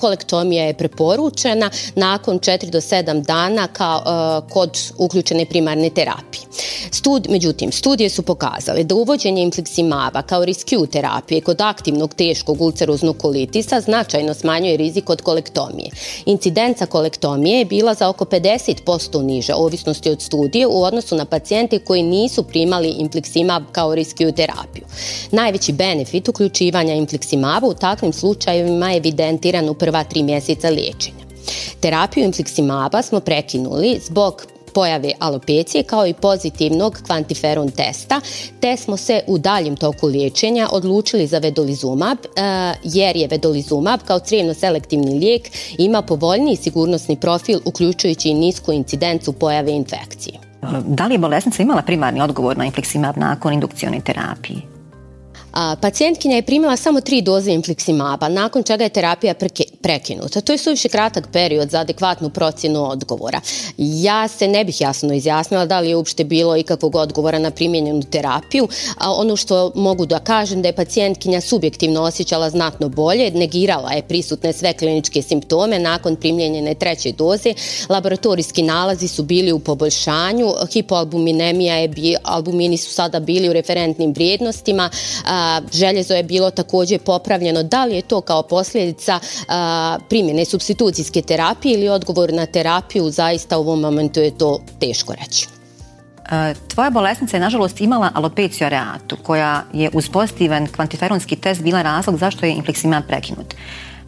kolektomija 0.00 0.64
je 0.64 0.74
preporučena 0.74 1.70
nakon 1.94 2.38
4 2.38 2.70
do 2.70 2.80
7 2.80 3.24
dana 3.26 3.66
kao 3.66 4.42
kod 4.50 4.78
uključene 4.98 5.44
primarne 5.46 5.90
terapije. 5.90 6.42
Stud, 6.90 7.26
međutim, 7.30 7.72
studije 7.72 8.10
su 8.10 8.22
pokazale 8.22 8.84
da 8.84 8.94
uvođenje 8.94 9.42
infliximaba 9.46 10.22
kao 10.22 10.44
riskiju 10.44 10.86
terapije 10.86 11.40
kod 11.40 11.60
aktivnog 11.60 12.14
teškog 12.14 12.60
ulceroznog 12.60 13.18
kolitisa 13.18 13.80
značajno 13.80 14.34
smanjuje 14.34 14.76
rizik 14.76 15.10
od 15.10 15.22
kolektomije. 15.22 15.90
Incidenca 16.26 16.86
kolektomije 16.86 17.58
je 17.58 17.64
bila 17.64 17.94
za 17.94 18.08
oko 18.08 18.21
oko 18.22 18.36
50% 18.36 19.22
niže 19.22 19.54
ovisnosti 19.54 20.10
od 20.10 20.22
studije 20.22 20.66
u 20.66 20.82
odnosu 20.82 21.16
na 21.16 21.24
pacijente 21.24 21.78
koji 21.78 22.02
nisu 22.02 22.42
primali 22.42 22.94
infliximab 22.98 23.62
kao 23.72 23.94
riskiju 23.94 24.32
terapiju. 24.32 24.84
Najveći 25.30 25.72
benefit 25.72 26.28
uključivanja 26.28 26.94
infliximaba 26.94 27.66
u 27.66 27.74
takvim 27.74 28.12
slučajevima 28.12 28.90
je 28.90 28.96
evidentiran 28.96 29.68
u 29.68 29.74
prva 29.74 30.04
tri 30.04 30.22
mjeseca 30.22 30.68
liječenja. 30.68 31.24
Terapiju 31.80 32.28
infliximaba 32.28 33.02
smo 33.02 33.20
prekinuli 33.20 34.00
zbog 34.06 34.46
pojave 34.74 35.12
alopecije 35.18 35.82
kao 35.82 36.06
i 36.06 36.14
pozitivnog 36.14 36.98
kvantiferon 37.06 37.70
testa, 37.70 38.20
te 38.60 38.76
smo 38.76 38.96
se 38.96 39.20
u 39.26 39.38
daljem 39.38 39.76
toku 39.76 40.06
liječenja 40.06 40.68
odlučili 40.72 41.26
za 41.26 41.38
vedolizumab, 41.38 42.18
e, 42.18 42.40
jer 42.84 43.16
je 43.16 43.28
vedolizumab 43.28 44.00
kao 44.04 44.18
crijevno 44.18 44.54
selektivni 44.54 45.18
lijek 45.18 45.50
ima 45.78 46.02
povoljniji 46.02 46.56
sigurnosni 46.56 47.16
profil 47.16 47.58
uključujući 47.64 48.28
i 48.28 48.34
nisku 48.34 48.72
incidencu 48.72 49.32
pojave 49.32 49.72
infekcije. 49.72 50.38
Da 50.86 51.06
li 51.06 51.14
je 51.14 51.18
bolesnica 51.18 51.62
imala 51.62 51.82
primarni 51.82 52.20
odgovor 52.20 52.56
na 52.56 52.64
infleksimab 52.64 53.16
nakon 53.16 53.52
indukcione 53.52 54.00
terapije? 54.00 54.71
A, 55.52 55.76
pacijentkinja 55.80 56.36
je 56.36 56.42
primila 56.42 56.76
samo 56.76 57.00
tri 57.00 57.22
doze 57.22 57.52
infliksimaba, 57.52 58.28
nakon 58.28 58.62
čega 58.62 58.84
je 58.84 58.90
terapija 58.90 59.34
prekinuta. 59.82 60.40
To 60.40 60.52
je 60.52 60.58
suviše 60.58 60.88
kratak 60.88 61.28
period 61.32 61.70
za 61.70 61.80
adekvatnu 61.80 62.30
procjenu 62.30 62.90
odgovora. 62.90 63.40
Ja 63.76 64.28
se 64.28 64.48
ne 64.48 64.64
bih 64.64 64.80
jasno 64.80 65.14
izjasnila 65.14 65.66
da 65.66 65.80
li 65.80 65.88
je 65.88 65.96
uopšte 65.96 66.24
bilo 66.24 66.56
ikakvog 66.56 66.94
odgovora 66.94 67.38
na 67.38 67.50
primjenjenu 67.50 68.02
terapiju. 68.02 68.68
A 68.98 69.12
ono 69.12 69.36
što 69.36 69.72
mogu 69.74 70.06
da 70.06 70.18
kažem 70.18 70.62
da 70.62 70.68
je 70.68 70.76
pacijentkinja 70.76 71.40
subjektivno 71.40 72.02
osjećala 72.02 72.50
znatno 72.50 72.88
bolje, 72.88 73.30
negirala 73.30 73.92
je 73.92 74.02
prisutne 74.02 74.52
sve 74.52 74.72
kliničke 74.72 75.22
simptome 75.22 75.78
nakon 75.78 76.16
primljenjene 76.16 76.74
treće 76.74 77.12
doze. 77.12 77.54
Laboratorijski 77.88 78.62
nalazi 78.62 79.08
su 79.08 79.22
bili 79.22 79.52
u 79.52 79.58
poboljšanju, 79.58 80.52
hipoalbuminemija 80.72 81.76
je, 81.76 82.16
albumini 82.22 82.76
su 82.76 82.90
sada 82.90 83.20
bili 83.20 83.48
u 83.48 83.52
referentnim 83.52 84.12
vrijednostima, 84.12 84.90
željezo 85.72 86.14
je 86.14 86.22
bilo 86.22 86.50
također 86.50 87.00
popravljeno. 87.00 87.62
Da 87.62 87.84
li 87.84 87.94
je 87.94 88.02
to 88.02 88.20
kao 88.20 88.42
posljedica 88.42 89.20
primjene 90.08 90.44
substitucijske 90.44 91.22
terapije 91.22 91.74
ili 91.74 91.88
odgovor 91.88 92.32
na 92.32 92.46
terapiju, 92.46 93.10
zaista 93.10 93.58
u 93.58 93.60
ovom 93.60 93.80
momentu 93.80 94.20
je 94.20 94.38
to 94.38 94.60
teško 94.80 95.14
reći. 95.14 95.46
Tvoja 96.68 96.90
bolesnica 96.90 97.36
je 97.36 97.40
nažalost 97.40 97.80
imala 97.80 98.10
alopeciju 98.14 98.66
areatu 98.66 99.16
koja 99.22 99.64
je 99.72 99.90
uz 99.92 100.08
pozitivan 100.08 100.66
kvantiferonski 100.66 101.36
test 101.36 101.62
bila 101.62 101.82
razlog 101.82 102.18
zašto 102.18 102.46
je 102.46 102.52
infleksimab 102.52 103.02
prekinut. 103.08 103.54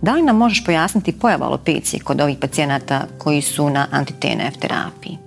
Da 0.02 0.12
li 0.12 0.22
nam 0.22 0.36
možeš 0.36 0.64
pojasniti 0.64 1.18
pojavu 1.18 1.44
alopecije 1.44 2.00
kod 2.00 2.20
ovih 2.20 2.38
pacijenata 2.40 3.06
koji 3.18 3.42
su 3.42 3.70
na 3.70 3.86
anti-TNF 3.90 4.58
terapiji? 4.60 5.23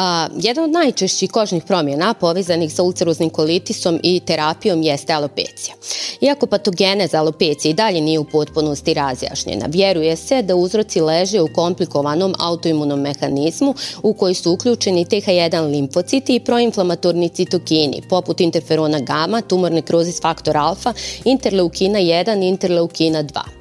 A, 0.00 0.28
jedan 0.42 0.64
od 0.64 0.70
najčešćih 0.70 1.30
kožnih 1.30 1.64
promjena 1.64 2.14
povezanih 2.14 2.72
sa 2.72 2.82
ulceroznim 2.82 3.30
kolitisom 3.30 4.00
i 4.02 4.20
terapijom 4.20 4.82
jeste 4.82 5.12
alopecija. 5.12 5.74
Iako 6.20 6.46
patogeneza 6.46 7.18
alopecije 7.18 7.70
i 7.70 7.74
dalje 7.74 8.00
nije 8.00 8.18
u 8.18 8.24
potpunosti 8.24 8.94
razjašnjena, 8.94 9.66
vjeruje 9.68 10.16
se 10.16 10.42
da 10.42 10.56
uzroci 10.56 11.00
leže 11.00 11.40
u 11.40 11.48
komplikovanom 11.54 12.34
autoimunom 12.38 13.00
mehanizmu 13.00 13.74
u 14.02 14.14
koji 14.14 14.34
su 14.34 14.52
uključeni 14.52 15.04
TH1 15.04 15.70
limfociti 15.70 16.34
i 16.34 16.40
proinflamatorni 16.40 17.28
citokini, 17.28 18.02
poput 18.08 18.40
interferona 18.40 19.00
gama, 19.00 19.40
tumorne 19.40 19.82
krozis 19.82 20.20
faktor 20.20 20.56
alfa, 20.56 20.92
interleukina 21.24 21.98
1 21.98 22.44
i 22.44 22.48
interleukina 22.48 23.22
2. 23.22 23.57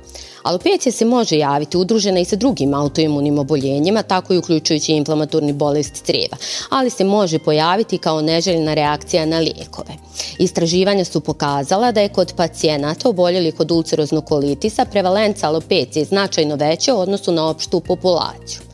Alopecija 0.48 0.92
se 0.92 1.06
može 1.06 1.38
javiti 1.38 1.78
udružena 1.78 2.20
i 2.20 2.26
sa 2.26 2.36
drugim 2.36 2.74
autoimunim 2.74 3.40
oboljenjima, 3.40 4.04
tako 4.04 4.34
i 4.34 4.38
uključujući 4.38 4.94
inflamatorni 4.94 5.54
bolest 5.54 6.06
crijeva, 6.06 6.38
ali 6.70 6.90
se 6.90 7.04
može 7.04 7.40
pojaviti 7.40 7.98
kao 7.98 8.22
neželjena 8.22 8.74
reakcija 8.74 9.26
na 9.26 9.40
lijekove. 9.40 9.94
Istraživanja 10.40 11.06
su 11.06 11.20
pokazala 11.20 11.92
da 11.92 12.02
je 12.02 12.10
kod 12.10 12.34
pacijenata 12.38 13.10
oboljelih 13.10 13.60
od 13.60 13.72
ulceroznog 13.72 14.26
kolitisa 14.26 14.86
prevalenca 14.86 15.48
alopecije 15.48 16.06
značajno 16.06 16.56
veća 16.56 16.96
u 16.96 17.00
odnosu 17.00 17.32
na 17.32 17.50
opštu 17.50 17.80
populaciju. 17.80 18.67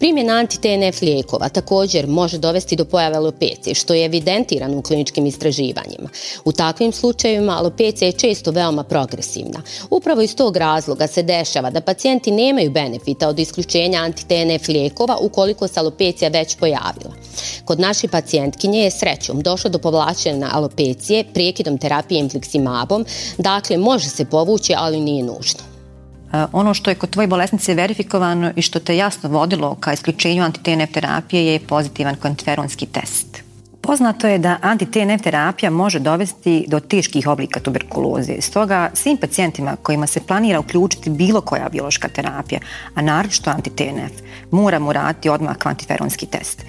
Primjena 0.00 0.32
anti-TNF 0.32 1.02
lijekova 1.02 1.48
također 1.48 2.06
može 2.06 2.38
dovesti 2.38 2.76
do 2.76 2.84
pojave 2.84 3.16
alopecije, 3.16 3.74
što 3.74 3.94
je 3.94 4.04
evidentirano 4.04 4.78
u 4.78 4.82
kliničkim 4.82 5.26
istraživanjima. 5.26 6.08
U 6.44 6.52
takvim 6.52 6.92
slučajevima 6.92 7.58
alopecija 7.58 8.06
je 8.06 8.12
često 8.12 8.50
veoma 8.50 8.84
progresivna. 8.84 9.62
Upravo 9.90 10.20
iz 10.20 10.36
tog 10.36 10.56
razloga 10.56 11.06
se 11.06 11.22
dešava 11.22 11.70
da 11.70 11.80
pacijenti 11.80 12.30
nemaju 12.30 12.70
benefita 12.70 13.28
od 13.28 13.38
isključenja 13.38 14.00
anti-TNF 14.00 14.68
lijekova 14.68 15.16
ukoliko 15.20 15.68
se 15.68 15.80
alopecija 15.80 16.28
već 16.28 16.56
pojavila. 16.56 17.14
Kod 17.64 17.80
naše 17.80 18.08
pacijentkinje 18.08 18.80
je 18.80 18.90
srećom 18.90 19.40
došlo 19.40 19.70
do 19.70 19.78
povlačenja 19.78 20.48
alopecije 20.52 21.24
prekidom 21.34 21.78
terapije 21.78 22.18
infliksimabom, 22.18 23.06
dakle 23.38 23.78
može 23.78 24.08
se 24.08 24.24
povući, 24.24 24.74
ali 24.76 25.00
nije 25.00 25.24
nužno. 25.24 25.69
Ono 26.52 26.74
što 26.74 26.90
je 26.90 26.94
kod 26.94 27.10
tvoje 27.10 27.28
bolesnice 27.28 27.74
verifikovano 27.74 28.52
i 28.56 28.62
što 28.62 28.80
te 28.80 28.96
jasno 28.96 29.28
vodilo 29.28 29.74
ka 29.74 29.92
isključenju 29.92 30.42
anti-TNF 30.42 30.92
terapije 30.92 31.46
je 31.46 31.60
pozitivan 31.60 32.16
kvantiferonski 32.16 32.86
test. 32.86 33.42
Poznato 33.80 34.28
je 34.28 34.38
da 34.38 34.58
anti-TNF 34.62 35.22
terapija 35.22 35.70
može 35.70 35.98
dovesti 35.98 36.64
do 36.68 36.80
teških 36.80 37.26
oblika 37.26 37.60
tuberkuloze. 37.60 38.40
Stoga 38.40 38.90
svim 38.94 39.16
pacijentima 39.16 39.76
kojima 39.82 40.06
se 40.06 40.20
planira 40.20 40.60
uključiti 40.60 41.10
bilo 41.10 41.40
koja 41.40 41.68
biološka 41.68 42.08
terapija, 42.08 42.60
a 42.94 43.02
naročito 43.02 43.50
anti-TNF, 43.50 44.12
moramo 44.50 44.92
raditi 44.92 45.28
odmah 45.28 45.56
kvantiferonski 45.56 46.26
test. 46.26 46.64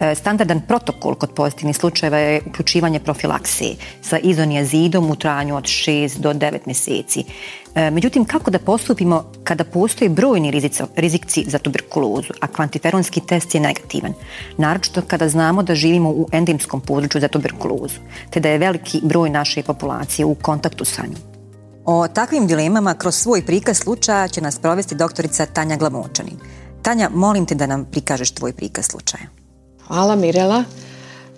E, 0.00 0.14
standardan 0.14 0.60
protokol 0.60 1.14
kod 1.14 1.30
pozitivnih 1.30 1.76
slučajeva 1.76 2.18
je 2.18 2.42
uključivanje 2.46 3.00
profilaksije 3.00 3.74
sa 4.02 4.18
izonijazidom 4.18 5.10
u 5.10 5.16
trajanju 5.16 5.56
od 5.56 5.64
6 5.64 6.18
do 6.18 6.32
9 6.32 6.58
mjeseci. 6.66 7.24
E, 7.74 7.90
međutim, 7.90 8.24
kako 8.24 8.50
da 8.50 8.58
postupimo 8.58 9.24
kada 9.44 9.64
postoji 9.64 10.08
brojni 10.08 10.68
rizikci 10.96 11.44
za 11.48 11.58
tuberkulozu, 11.58 12.32
a 12.40 12.46
kvantiferonski 12.46 13.20
test 13.20 13.54
je 13.54 13.60
negativan, 13.60 14.12
naročito 14.58 15.02
kada 15.06 15.28
znamo 15.28 15.62
da 15.62 15.74
živimo 15.74 16.10
u 16.10 16.28
endemskom 16.32 16.80
području 16.80 17.20
za 17.20 17.28
tuberkulozu, 17.28 18.00
te 18.30 18.40
da 18.40 18.48
je 18.48 18.58
veliki 18.58 19.00
broj 19.02 19.30
naše 19.30 19.62
populacije 19.62 20.26
u 20.26 20.34
kontaktu 20.34 20.84
sa 20.84 21.02
njom. 21.02 21.20
O 21.84 22.08
takvim 22.08 22.46
dilemama 22.46 22.94
kroz 22.94 23.14
svoj 23.14 23.42
prikaz 23.46 23.78
slučaja 23.78 24.28
će 24.28 24.40
nas 24.40 24.58
provesti 24.58 24.94
doktorica 24.94 25.46
Tanja 25.46 25.76
Glamočanin. 25.76 26.36
Tanja, 26.82 27.10
molim 27.14 27.46
te 27.46 27.54
da 27.54 27.66
nam 27.66 27.84
prikažeš 27.84 28.30
tvoj 28.30 28.52
prikaz 28.52 28.84
slučaja. 28.84 29.24
Hvala 29.86 30.16
Mirela. 30.16 30.64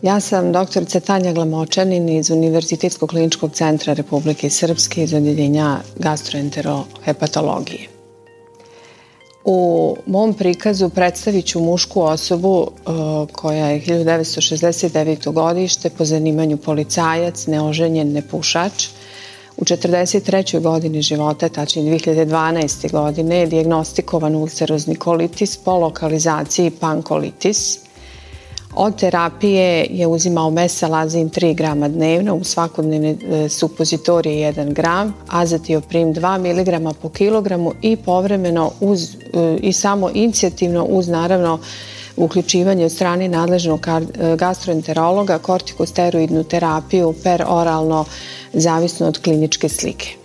Ja 0.04 0.20
sam 0.20 0.52
doktorica 0.52 1.00
Tanja 1.00 1.32
Glamočanin 1.32 2.08
iz 2.08 2.30
Univerzitetskog 2.30 3.10
kliničkog 3.10 3.52
centra 3.52 3.92
Republike 3.92 4.50
Srpske 4.50 5.02
iz 5.02 5.14
odjeljenja 5.14 5.78
gastroenterohepatologije. 5.96 7.88
U 9.44 9.96
mom 10.06 10.34
prikazu 10.34 10.88
predstavit 10.88 11.46
ću 11.46 11.60
mušku 11.60 12.02
osobu 12.02 12.58
uh, 12.58 12.68
koja 13.32 13.66
je 13.66 13.80
1969. 13.80 15.32
godište 15.32 15.90
po 15.90 16.04
zanimanju 16.04 16.56
policajac, 16.56 17.46
neoženjen, 17.46 18.12
nepušač. 18.12 18.88
U 19.56 19.64
43. 19.64 20.60
godini 20.60 21.02
života, 21.02 21.48
tačnije 21.48 21.98
2012. 21.98 22.90
godine, 22.92 23.36
je 23.36 23.46
diagnostikovan 23.46 24.34
ulcerozni 24.34 24.96
kolitis 24.96 25.56
po 25.56 25.78
lokalizaciji 25.78 26.70
pankolitis– 26.70 27.78
od 28.76 28.96
terapije 29.00 29.86
je 29.90 30.06
uzimao 30.06 30.50
mesalazin 30.50 31.30
3 31.30 31.54
grama 31.54 31.88
dnevno, 31.88 32.34
u 32.34 32.44
svakodnevne 32.44 33.16
supozitorije 33.48 34.52
1 34.52 34.72
gram, 34.72 35.14
azatioprim 35.28 36.14
2 36.14 36.38
mg 36.38 36.94
po 37.02 37.08
kilogramu 37.08 37.72
i 37.82 37.96
povremeno 37.96 38.70
uz, 38.80 39.14
e, 39.14 39.58
i 39.60 39.72
samo 39.72 40.10
inicijativno 40.14 40.84
uz 40.84 41.08
naravno 41.08 41.58
uključivanje 42.16 42.84
od 42.84 42.92
strane 42.92 43.28
nadležnog 43.28 43.86
e, 43.88 44.36
gastroenterologa 44.36 45.38
kortikosteroidnu 45.38 46.44
terapiju 46.44 47.14
per 47.22 47.44
oralno 47.48 48.04
zavisno 48.52 49.06
od 49.06 49.18
kliničke 49.18 49.68
slike. 49.68 50.23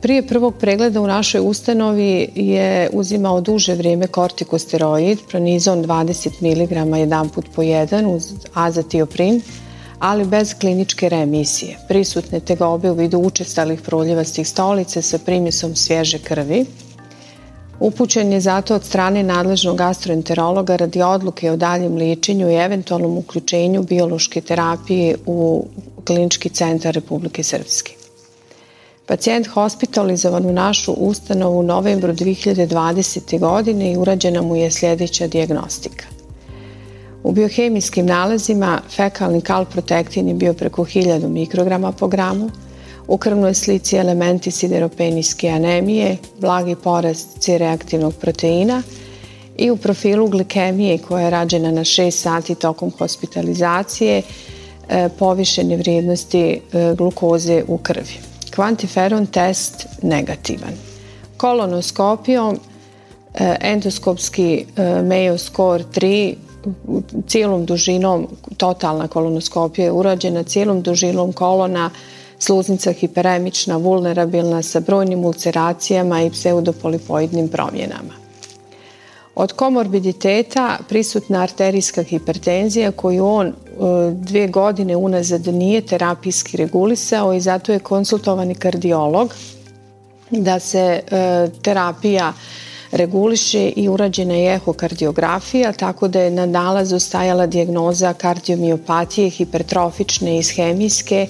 Prije 0.00 0.26
prvog 0.26 0.54
pregleda 0.60 1.00
u 1.00 1.06
našoj 1.06 1.40
ustanovi 1.44 2.28
je 2.34 2.90
uzimao 2.92 3.40
duže 3.40 3.74
vrijeme 3.74 4.06
kortikosteroid, 4.06 5.18
pronizon 5.28 5.84
20 5.84 6.30
mg 6.40 6.98
jedan 6.98 7.28
put 7.28 7.44
po 7.54 7.62
jedan 7.62 8.06
uz 8.06 8.32
azatioprin, 8.54 9.40
ali 9.98 10.24
bez 10.24 10.54
kliničke 10.54 11.08
remisije. 11.08 11.78
Prisutne 11.88 12.40
tegobe 12.40 12.90
u 12.90 12.94
vidu 12.94 13.18
učestalih 13.18 13.80
proljevastih 13.80 14.48
stolice 14.48 15.02
sa 15.02 15.18
primjesom 15.18 15.76
svježe 15.76 16.18
krvi. 16.18 16.64
Upućen 17.80 18.32
je 18.32 18.40
zato 18.40 18.74
od 18.74 18.84
strane 18.84 19.22
nadležnog 19.22 19.76
gastroenterologa 19.76 20.76
radi 20.76 21.02
odluke 21.02 21.50
o 21.50 21.56
daljem 21.56 21.96
liječenju 21.96 22.50
i 22.50 22.54
eventualnom 22.54 23.18
uključenju 23.18 23.82
biološke 23.82 24.40
terapije 24.40 25.16
u 25.26 25.66
klinički 26.04 26.48
centar 26.48 26.94
Republike 26.94 27.42
Srpske. 27.42 28.01
Pacijent 29.06 29.46
hospitalizovan 29.46 30.46
u 30.46 30.52
našu 30.52 30.92
ustanovu 30.92 31.58
u 31.58 31.62
novembru 31.62 32.12
2020. 32.12 33.38
godine 33.38 33.92
i 33.92 33.96
urađena 33.96 34.42
mu 34.42 34.56
je 34.56 34.70
sljedeća 34.70 35.26
diagnostika. 35.26 36.04
U 37.24 37.32
biohemijskim 37.32 38.06
nalazima 38.06 38.80
fekalni 38.96 39.40
kalprotektin 39.40 40.28
je 40.28 40.34
bio 40.34 40.54
preko 40.54 40.84
1000 40.84 41.28
mikrograma 41.28 41.92
po 41.92 42.08
gramu, 42.08 42.50
u 43.08 43.16
krvnoj 43.16 43.54
slici 43.54 43.96
elementi 43.96 44.50
sideropenijske 44.50 45.48
anemije, 45.48 46.16
blagi 46.38 46.74
porast 46.74 47.28
C-reaktivnog 47.38 48.14
proteina 48.20 48.82
i 49.56 49.70
u 49.70 49.76
profilu 49.76 50.28
glikemije 50.28 50.98
koja 50.98 51.24
je 51.24 51.30
rađena 51.30 51.70
na 51.70 51.80
6 51.80 52.10
sati 52.10 52.54
tokom 52.54 52.92
hospitalizacije 52.98 54.22
e, 54.88 55.08
povišene 55.18 55.76
vrijednosti 55.76 56.60
e, 56.72 56.94
glukoze 56.94 57.64
u 57.68 57.78
krvi 57.78 58.31
kvantiferon 58.54 59.26
test 59.26 59.86
negativan. 60.02 60.72
Kolonoskopijom 61.36 62.58
e, 63.34 63.56
endoskopski 63.60 64.66
e, 64.76 64.82
Mayo 65.02 65.38
score 65.38 65.84
3 65.94 66.34
cijelom 67.26 67.66
dužinom, 67.66 68.28
totalna 68.56 69.08
kolonoskopija 69.08 69.84
je 69.84 69.92
urađena 69.92 70.42
cijelom 70.42 70.82
dužinom 70.82 71.32
kolona, 71.32 71.90
sluznica 72.38 72.92
hiperemična, 72.92 73.76
vulnerabilna 73.76 74.62
sa 74.62 74.80
brojnim 74.80 75.24
ulceracijama 75.24 76.22
i 76.22 76.30
pseudopolipoidnim 76.30 77.48
promjenama. 77.48 78.21
Od 79.34 79.52
komorbiditeta 79.52 80.78
prisutna 80.88 81.42
arterijska 81.42 82.02
hipertenzija 82.02 82.92
koju 82.92 83.26
on 83.26 83.46
e, 83.46 83.52
dvije 84.12 84.48
godine 84.48 84.96
unazad 84.96 85.46
nije 85.46 85.80
terapijski 85.80 86.56
regulisao 86.56 87.34
i 87.34 87.40
zato 87.40 87.72
je 87.72 87.78
konsultovani 87.78 88.54
kardiolog 88.54 89.34
da 90.30 90.58
se 90.60 91.00
e, 91.10 91.48
terapija 91.62 92.32
reguliše 92.92 93.68
i 93.68 93.88
urađena 93.88 94.34
je 94.34 94.54
ehokardiografija, 94.54 95.72
tako 95.72 96.08
da 96.08 96.20
je 96.20 96.30
na 96.30 96.46
nalazu 96.46 96.98
stajala 96.98 97.46
dijagnoza 97.46 98.12
kardiomiopatije, 98.12 99.30
hipertrofične 99.30 100.38
ishemijske 100.38 101.26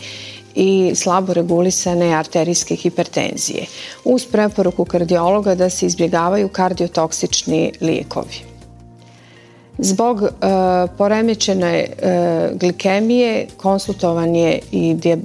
i 0.55 0.93
slabo 0.95 1.33
regulisane 1.33 2.15
arterijske 2.15 2.77
hipertenzije 2.77 3.67
uz 4.05 4.27
preporuku 4.27 4.85
kardiologa 4.85 5.55
da 5.55 5.71
se 5.71 5.87
izbjegavaju 5.87 6.49
kardiotoksični 6.49 7.73
lijekovi. 7.81 8.53
Zbog 9.79 10.23
e, 10.23 10.29
poremećene 10.99 11.79
e, 11.79 11.87
glikemije 12.55 13.47
konsultovan 13.57 14.35
je 14.37 14.61
i 14.73 14.97
e, 15.05 15.17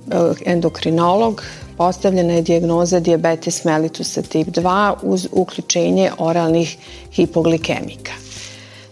endokrinolog, 0.45 1.41
postavljena 1.77 2.33
je 2.33 2.41
dijagnoza 2.41 2.99
diabetes 2.99 3.63
mellitusa 3.63 4.21
tip 4.21 4.47
2 4.47 4.93
uz 5.03 5.27
uključenje 5.31 6.11
oralnih 6.17 6.77
hipoglikemika. 7.11 8.26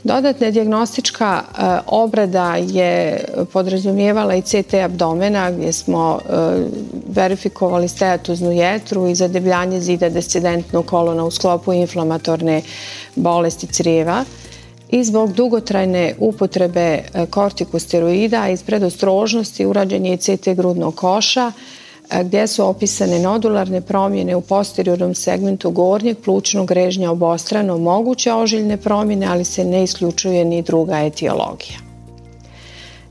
Dodatna 0.05 0.51
dijagnostička 0.51 1.41
e, 1.43 1.61
obrada 1.87 2.55
je 2.55 3.25
podrazumijevala 3.53 4.35
i 4.35 4.41
CT 4.41 4.73
abdomena 4.73 5.51
gdje 5.51 5.73
smo 5.73 6.19
e, 6.19 6.31
verifikovali 7.07 7.87
steatoznu 7.87 8.51
jetru 8.51 9.07
i 9.07 9.15
zadebljanje 9.15 9.79
zida 9.79 10.09
descendentnog 10.09 10.85
kolona 10.85 11.25
u 11.25 11.31
sklopu 11.31 11.73
inflamatorne 11.73 12.61
bolesti 13.15 13.67
crijeva. 13.67 14.23
I 14.89 15.03
zbog 15.03 15.33
dugotrajne 15.33 16.15
upotrebe 16.19 16.81
e, 16.81 17.25
kortikosteroida 17.25 18.49
iz 18.49 18.63
predostrožnosti 18.63 19.65
urađen 19.65 20.05
je 20.05 20.17
CT 20.17 20.47
grudnog 20.55 20.95
koša 20.95 21.51
gdje 22.23 22.47
su 22.47 22.67
opisane 22.67 23.19
nodularne 23.19 23.81
promjene 23.81 24.35
u 24.35 24.41
posteriornom 24.41 25.15
segmentu 25.15 25.71
gornjeg 25.71 26.17
plućnog 26.17 26.71
režnja 26.71 27.11
obostrano 27.11 27.77
moguće 27.77 28.33
ožiljne 28.33 28.77
promjene, 28.77 29.25
ali 29.25 29.45
se 29.45 29.65
ne 29.65 29.83
isključuje 29.83 30.45
ni 30.45 30.61
druga 30.61 30.99
etiologija. 30.99 31.84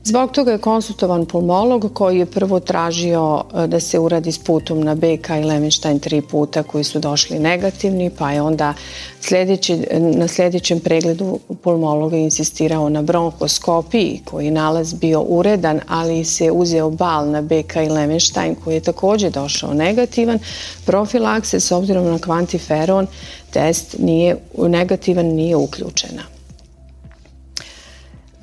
Zbog 0.07 0.31
toga 0.31 0.51
je 0.51 0.57
konsultovan 0.57 1.25
pulmolog 1.25 1.91
koji 1.93 2.19
je 2.19 2.25
prvo 2.25 2.59
tražio 2.59 3.43
e, 3.53 3.67
da 3.67 3.79
se 3.79 3.99
uradi 3.99 4.31
sputum 4.31 4.81
na 4.81 4.95
BK 4.95 5.29
i 5.29 5.43
Levenstein 5.43 5.99
tri 5.99 6.21
puta 6.21 6.63
koji 6.63 6.83
su 6.83 6.99
došli 6.99 7.39
negativni, 7.39 8.09
pa 8.09 8.31
je 8.31 8.41
onda 8.41 8.73
sljedeći, 9.21 9.77
na 9.99 10.27
sljedećem 10.27 10.79
pregledu 10.79 11.39
pulmologa 11.63 12.17
insistirao 12.17 12.89
na 12.89 13.01
bronkoskopiji 13.01 14.21
koji 14.25 14.51
nalaz 14.51 14.93
bio 14.93 15.21
uredan, 15.21 15.79
ali 15.87 16.25
se 16.25 16.51
uzeo 16.51 16.89
bal 16.89 17.31
na 17.31 17.41
BK 17.41 17.75
i 17.75 17.89
Levenstein 17.89 18.55
koji 18.63 18.73
je 18.73 18.79
također 18.79 19.31
došao 19.31 19.73
negativan. 19.73 20.39
Profilakse 20.85 21.59
s 21.59 21.71
obzirom 21.71 22.05
na 22.05 22.19
kvantiferon 22.19 23.07
test 23.51 23.95
nije 23.99 24.37
negativan, 24.57 25.25
nije 25.25 25.55
uključena. 25.55 26.34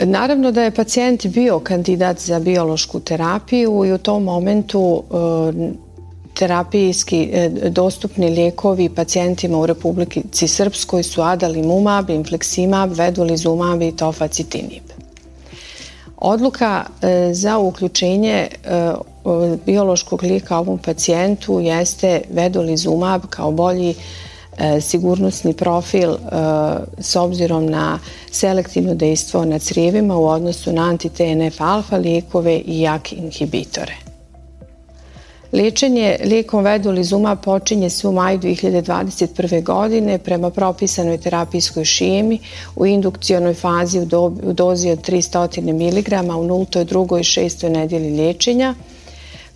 Naravno 0.05 0.51
da 0.51 0.63
je 0.63 0.71
pacijent 0.71 1.27
bio 1.27 1.59
kandidat 1.59 2.21
za 2.21 2.39
biološku 2.39 3.01
terapiju 3.01 3.85
i 3.85 3.93
u 3.93 3.99
tom 3.99 4.23
momentu 4.23 5.03
e, 5.03 5.73
terapijski 6.35 7.31
e, 7.33 7.49
dostupni 7.71 8.31
lijekovi 8.31 8.89
pacijentima 8.89 9.59
u 9.59 9.67
Republici 9.67 10.49
Srpskoj 10.49 11.03
su 11.03 11.23
adalimumab, 11.23 12.11
infleksimab, 12.11 12.93
vedolizumab 12.93 13.83
i 13.83 13.97
tofacitinib. 13.97 14.83
Odluka 16.17 16.85
e, 17.03 17.35
za 17.35 17.59
uključenje 17.59 18.49
biološkog 19.67 20.23
lijeka 20.23 20.59
ovom 20.59 20.79
pacijentu 20.79 21.61
jeste 21.61 22.21
vedolizumab 22.31 23.23
kao 23.31 23.51
bolji 23.51 23.95
sigurnosni 24.81 25.55
profil 25.55 26.11
e, 26.11 26.19
s 26.99 27.17
obzirom 27.17 27.67
na 27.67 27.99
selektivno 28.31 28.95
dejstvo 28.95 29.45
na 29.45 29.59
crijevima 29.59 30.17
u 30.17 30.27
odnosu 30.27 30.73
na 30.73 30.83
anti-TNF 30.83 31.61
alfa 31.61 31.97
lijekove 31.97 32.57
i 32.67 32.81
jak 32.81 33.13
inhibitore. 33.13 33.95
Liječenje 35.53 36.17
lijekom 36.25 36.65
vedolizuma 36.65 37.37
počinje 37.37 37.91
se 37.91 38.09
u 38.09 38.13
maju 38.13 38.39
2021. 38.39 39.63
godine 39.63 40.19
prema 40.19 40.51
propisanoj 40.51 41.19
terapijskoj 41.19 41.85
šijemi 41.85 42.39
u 42.77 42.87
indukcionoj 42.87 43.55
fazi 43.55 44.01
u 44.01 44.05
dozi 44.53 44.91
od 44.91 45.09
300 45.09 45.61
mg 45.63 46.07
u 46.39 46.45
0. 46.45 46.85
2. 46.85 47.19
i 47.19 47.49
6. 47.49 47.69
nedjelji 47.69 48.11
liječenja– 48.11 48.75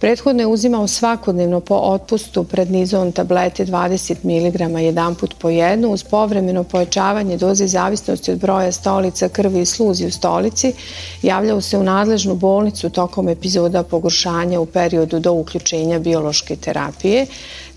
Prethodno 0.00 0.42
je 0.42 0.46
uzimao 0.46 0.86
svakodnevno 0.86 1.60
po 1.60 1.74
otpustu 1.74 2.44
pred 2.44 2.70
nizom 2.70 3.12
tablete 3.12 3.64
20 3.64 4.16
mg 4.24 4.80
jedan 4.80 5.14
put 5.14 5.34
po 5.38 5.50
jednu 5.50 5.88
uz 5.88 6.04
povremeno 6.04 6.64
pojačavanje 6.64 7.36
doze 7.36 7.66
zavisnosti 7.66 8.32
od 8.32 8.38
broja 8.38 8.72
stolica 8.72 9.28
krvi 9.28 9.60
i 9.60 9.66
sluzi 9.66 10.06
u 10.06 10.10
stolici. 10.10 10.72
Javljao 11.22 11.60
se 11.60 11.78
u 11.78 11.82
nadležnu 11.82 12.34
bolnicu 12.34 12.90
tokom 12.90 13.28
epizoda 13.28 13.82
pogoršanja 13.82 14.60
u 14.60 14.66
periodu 14.66 15.18
do 15.18 15.32
uključenja 15.32 15.98
biološke 15.98 16.56
terapije. 16.56 17.26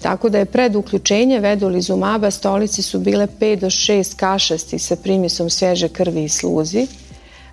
Tako 0.02 0.30
da 0.30 0.38
je 0.38 0.46
pred 0.46 0.76
uključenje 0.76 1.40
vedolizumaba 1.40 2.32
stolici 2.32 2.82
su 2.82 3.00
bile 3.00 3.28
5 3.40 3.60
do 3.60 3.68
6 3.68 4.16
kašasti 4.16 4.80
sa 4.80 4.96
primjesom 4.96 5.50
svježe 5.50 5.88
krvi 5.88 6.24
i 6.24 6.30
sluzi. 6.30 6.88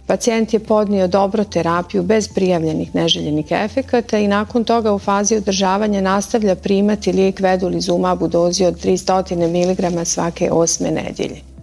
Pacijent 0.07 0.53
je 0.55 0.59
podnio 0.59 1.07
dobro 1.07 1.45
terapiju 1.45 2.03
bez 2.03 2.29
prijavljenih 2.29 2.95
neželjenih 2.95 3.47
efekata 3.51 4.19
i 4.19 4.29
nakon 4.29 4.64
toga 4.64 4.92
u 4.92 4.99
fazi 4.99 5.37
održavanja 5.37 6.01
nastavlja 6.01 6.55
primati 6.55 7.12
lijek 7.12 7.40
vedulizumab 7.40 8.23
u 8.23 8.29
dozi 8.29 8.64
od 8.64 8.85
300 8.85 9.37
mg 9.37 10.07
svake 10.07 10.51
osme 10.53 10.90
nedjelje. 10.90 11.56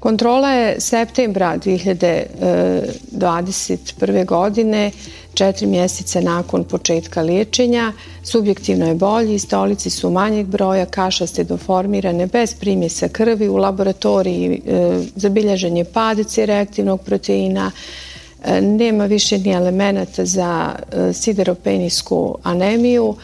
Kontrola 0.00 0.50
je 0.50 0.80
septembra 0.80 1.58
2021. 1.58 4.24
godine, 4.24 4.90
četiri 5.34 5.66
mjeseca 5.66 6.20
nakon 6.20 6.64
početka 6.64 7.22
liječenja. 7.22 7.92
Subjektivno 8.22 8.88
je 8.88 8.94
bolji, 8.94 9.38
stolici 9.38 9.90
su 9.90 10.10
manjeg 10.10 10.46
broja, 10.46 10.86
kašaste 10.86 11.44
doformirane 11.44 12.26
bez 12.26 12.54
primjesa 12.54 13.08
krvi. 13.08 13.48
U 13.48 13.56
laboratoriji 13.56 14.62
e, 14.66 15.00
zabilježen 15.16 15.76
je 15.76 15.84
pad 15.84 16.18
reaktivnog 16.36 17.00
proteina, 17.00 17.70
e, 18.44 18.60
nema 18.60 19.04
više 19.04 19.38
ni 19.38 19.50
elemenata 19.50 20.24
za 20.24 20.74
e, 20.92 21.12
sideropenijsku 21.12 22.38
anemiju. 22.42 23.16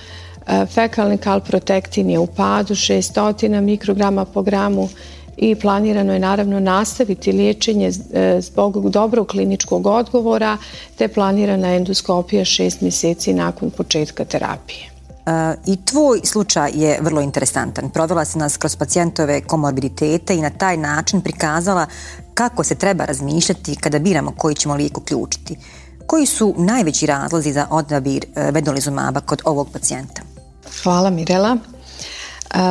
Fekalni 0.75 1.19
kalprotektin 1.19 2.11
je 2.11 2.19
u 2.19 2.27
padu 2.27 2.75
600 2.75 3.61
mikrograma 3.61 4.25
po 4.25 4.43
gramu 4.43 4.89
i 5.37 5.55
planirano 5.55 6.13
je 6.13 6.19
naravno 6.19 6.61
nastaviti 6.61 7.33
liječenje 7.33 7.91
e, 8.13 8.41
zbog 8.41 8.91
dobrog 8.91 9.27
kliničkog 9.27 9.87
odgovora 9.87 10.57
te 10.97 11.09
planirana 11.09 11.75
endoskopija 11.75 12.45
šest 12.45 12.81
mjeseci 12.81 13.35
nakon 13.35 13.71
početka 13.71 14.25
terapije. 14.25 14.91
E, 15.27 15.55
I 15.67 15.77
tvoj 15.85 16.21
slučaj 16.25 16.71
je 16.75 16.99
vrlo 17.03 17.21
interesantan. 17.21 17.91
Provela 17.91 18.25
si 18.25 18.39
nas 18.39 18.57
kroz 18.57 18.77
pacijentove 18.77 19.41
komorbiditete 19.41 20.35
i 20.35 20.41
na 20.41 20.51
taj 20.51 20.77
način 20.77 21.21
prikazala 21.21 21.87
kako 22.35 22.65
se 22.65 22.75
treba 22.75 23.05
razmišljati 23.05 23.77
kada 23.77 23.99
biramo 23.99 24.33
koji 24.37 24.55
ćemo 24.55 24.75
lijek 24.75 24.99
uključiti. 24.99 25.57
Koji 26.07 26.27
su 26.27 26.55
najveći 26.59 27.07
razlozi 27.07 27.53
za 27.53 27.67
odabir 27.71 28.25
e, 28.25 28.51
vedolizumaba 28.51 29.21
kod 29.21 29.43
ovog 29.45 29.69
pacijenta? 29.73 30.23
Hvala 30.83 31.11
Mirela. 31.11 31.59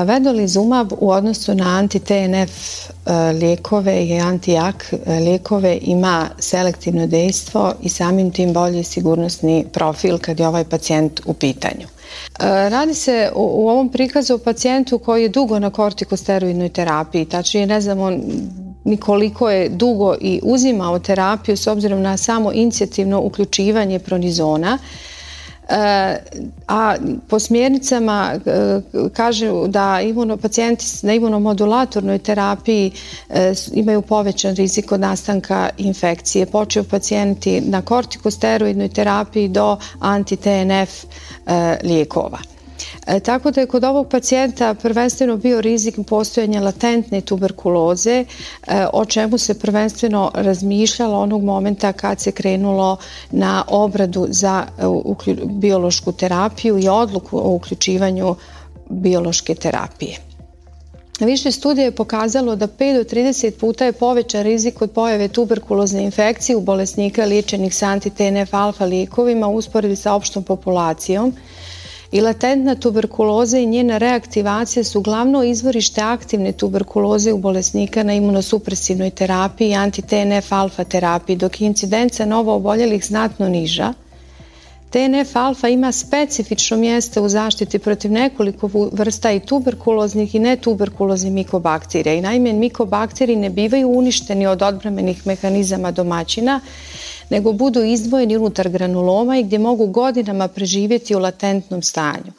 Vedolizumab 0.06 0.94
u 1.00 1.12
odnosu 1.12 1.56
na 1.56 1.64
anti-TNF 1.64 2.52
lijekove 3.40 4.06
i 4.06 4.20
antijak 4.20 4.94
lijekove 5.08 5.80
ima 5.82 6.30
selektivno 6.40 7.08
dejstvo 7.08 7.74
i 7.82 7.90
samim 7.90 8.32
tim 8.32 8.54
bolji 8.54 8.84
sigurnosni 8.84 9.66
profil 9.74 10.18
kad 10.18 10.40
je 10.40 10.48
ovaj 10.48 10.64
pacijent 10.64 11.22
u 11.26 11.34
pitanju. 11.34 11.88
Radi 12.70 12.94
se 12.94 13.32
u 13.36 13.70
ovom 13.70 13.90
prikazu 13.90 14.34
o 14.34 14.38
pacijentu 14.38 15.00
koji 15.00 15.24
je 15.24 15.30
dugo 15.30 15.60
na 15.60 15.70
kortikosteroidnoj 15.70 16.70
terapiji, 16.70 17.26
tačnije 17.26 17.66
ne 17.66 17.82
znamo 17.82 18.12
ni 18.84 18.98
koliko 18.98 19.50
je 19.50 19.70
dugo 19.70 20.16
i 20.22 20.40
uzimao 20.44 21.00
terapiju 21.00 21.58
s 21.58 21.68
obzirom 21.68 22.02
na 22.02 22.18
samo 22.18 22.52
inicijativno 22.52 23.22
uključivanje 23.22 24.00
pronizona 24.00 24.78
a 26.68 26.96
po 27.28 27.40
smjernicama 27.40 28.34
e, 28.46 28.82
kažu 29.14 29.68
da 29.68 30.00
pacijenti 30.42 30.86
na 31.02 31.14
imunomodulatornoj 31.14 32.20
terapiji 32.20 32.92
e, 33.30 33.54
imaju 33.74 34.02
povećan 34.02 34.56
rizik 34.56 34.92
od 34.92 35.00
nastanka 35.00 35.70
infekcije. 35.78 36.46
Počeo 36.46 36.84
pacijenti 36.84 37.62
na 37.62 37.82
kortikosteroidnoj 37.82 38.90
terapiji 38.90 39.48
do 39.48 39.78
anti-TNF 40.00 40.90
e, 41.48 41.78
lijekova. 41.84 42.55
E, 43.08 43.20
tako 43.20 43.52
da 43.52 43.62
je 43.62 43.68
kod 43.68 43.84
ovog 43.84 44.10
pacijenta 44.10 44.74
prvenstveno 44.74 45.38
bio 45.38 45.62
rizik 45.62 45.96
postojanja 46.08 46.62
latentne 46.62 47.22
tuberkuloze, 47.22 48.26
e, 48.68 48.86
o 48.94 49.06
čemu 49.06 49.38
se 49.38 49.60
prvenstveno 49.60 50.32
razmišljalo 50.34 51.20
onog 51.20 51.44
momenta 51.44 51.94
kad 51.94 52.20
se 52.20 52.32
krenulo 52.32 52.98
na 53.32 53.64
obradu 53.68 54.28
za 54.30 54.66
e, 54.78 54.82
biološku 55.46 56.12
terapiju 56.12 56.80
i 56.80 56.88
odluku 56.88 57.38
o 57.38 57.54
uključivanju 57.54 58.36
biološke 58.90 59.56
terapije. 59.56 60.18
Više 61.20 61.52
studija 61.52 61.86
je 61.86 61.96
pokazalo 61.96 62.56
da 62.56 62.68
5 62.68 62.98
do 62.98 63.04
30 63.16 63.52
puta 63.52 63.86
je 63.86 63.92
povećan 63.92 64.44
rizik 64.44 64.82
od 64.82 64.92
pojave 64.92 65.28
tuberkulozne 65.28 66.04
infekcije 66.04 66.56
u 66.56 66.62
bolesnika 66.62 67.26
liječenih 67.26 67.76
s 67.76 67.82
anti-TNF 67.82 68.48
alfa 68.52 68.86
lijekovima 68.86 69.48
u 69.48 69.56
usporedi 69.56 69.96
sa 69.96 70.14
opštom 70.14 70.44
populacijom 70.44 71.34
i 72.16 72.22
latentna 72.22 72.76
tuberkuloza 72.76 73.60
i 73.60 73.66
njena 73.66 73.98
reaktivacija 73.98 74.84
su 74.84 75.02
glavno 75.02 75.44
izvorište 75.44 76.02
aktivne 76.02 76.52
tuberkuloze 76.52 77.34
u 77.34 77.38
bolesnika 77.38 78.04
na 78.04 78.14
imunosupresivnoj 78.14 79.10
terapiji 79.10 79.70
i 79.70 79.76
anti-TNF 79.76 80.54
alfa 80.56 80.84
terapiji, 80.84 81.36
dok 81.36 81.62
je 81.62 81.68
incidenca 81.68 82.26
novo 82.26 82.56
oboljelih 82.56 83.06
znatno 83.06 83.50
niža, 83.50 83.94
TNF 84.90 85.36
alfa 85.36 85.68
ima 85.68 85.92
specifično 85.92 86.78
mjesto 86.78 87.24
u 87.24 87.30
zaštiti 87.30 87.80
protiv 87.80 88.12
nekoliko 88.12 88.70
vrsta 88.92 89.32
i 89.32 89.40
tuberkuloznih 89.40 90.36
i 90.36 90.40
netuberkuloznih 90.40 91.34
mikobakterija. 91.34 92.14
I 92.14 92.22
naime, 92.22 92.54
mikobakteriji 92.54 93.36
ne 93.36 93.50
bivaju 93.50 93.90
uništeni 93.90 94.48
od 94.48 94.62
odbrambenih 94.62 95.28
mehanizama 95.28 95.92
domaćina, 95.92 96.60
nego 97.30 97.52
budu 97.54 97.84
izdvojeni 97.84 98.38
unutar 98.38 98.70
granuloma 98.70 99.38
i 99.38 99.44
gdje 99.44 99.60
mogu 99.60 99.88
godinama 99.88 100.48
preživjeti 100.48 101.16
u 101.16 101.20
latentnom 101.20 101.82
stanju. 101.82 102.32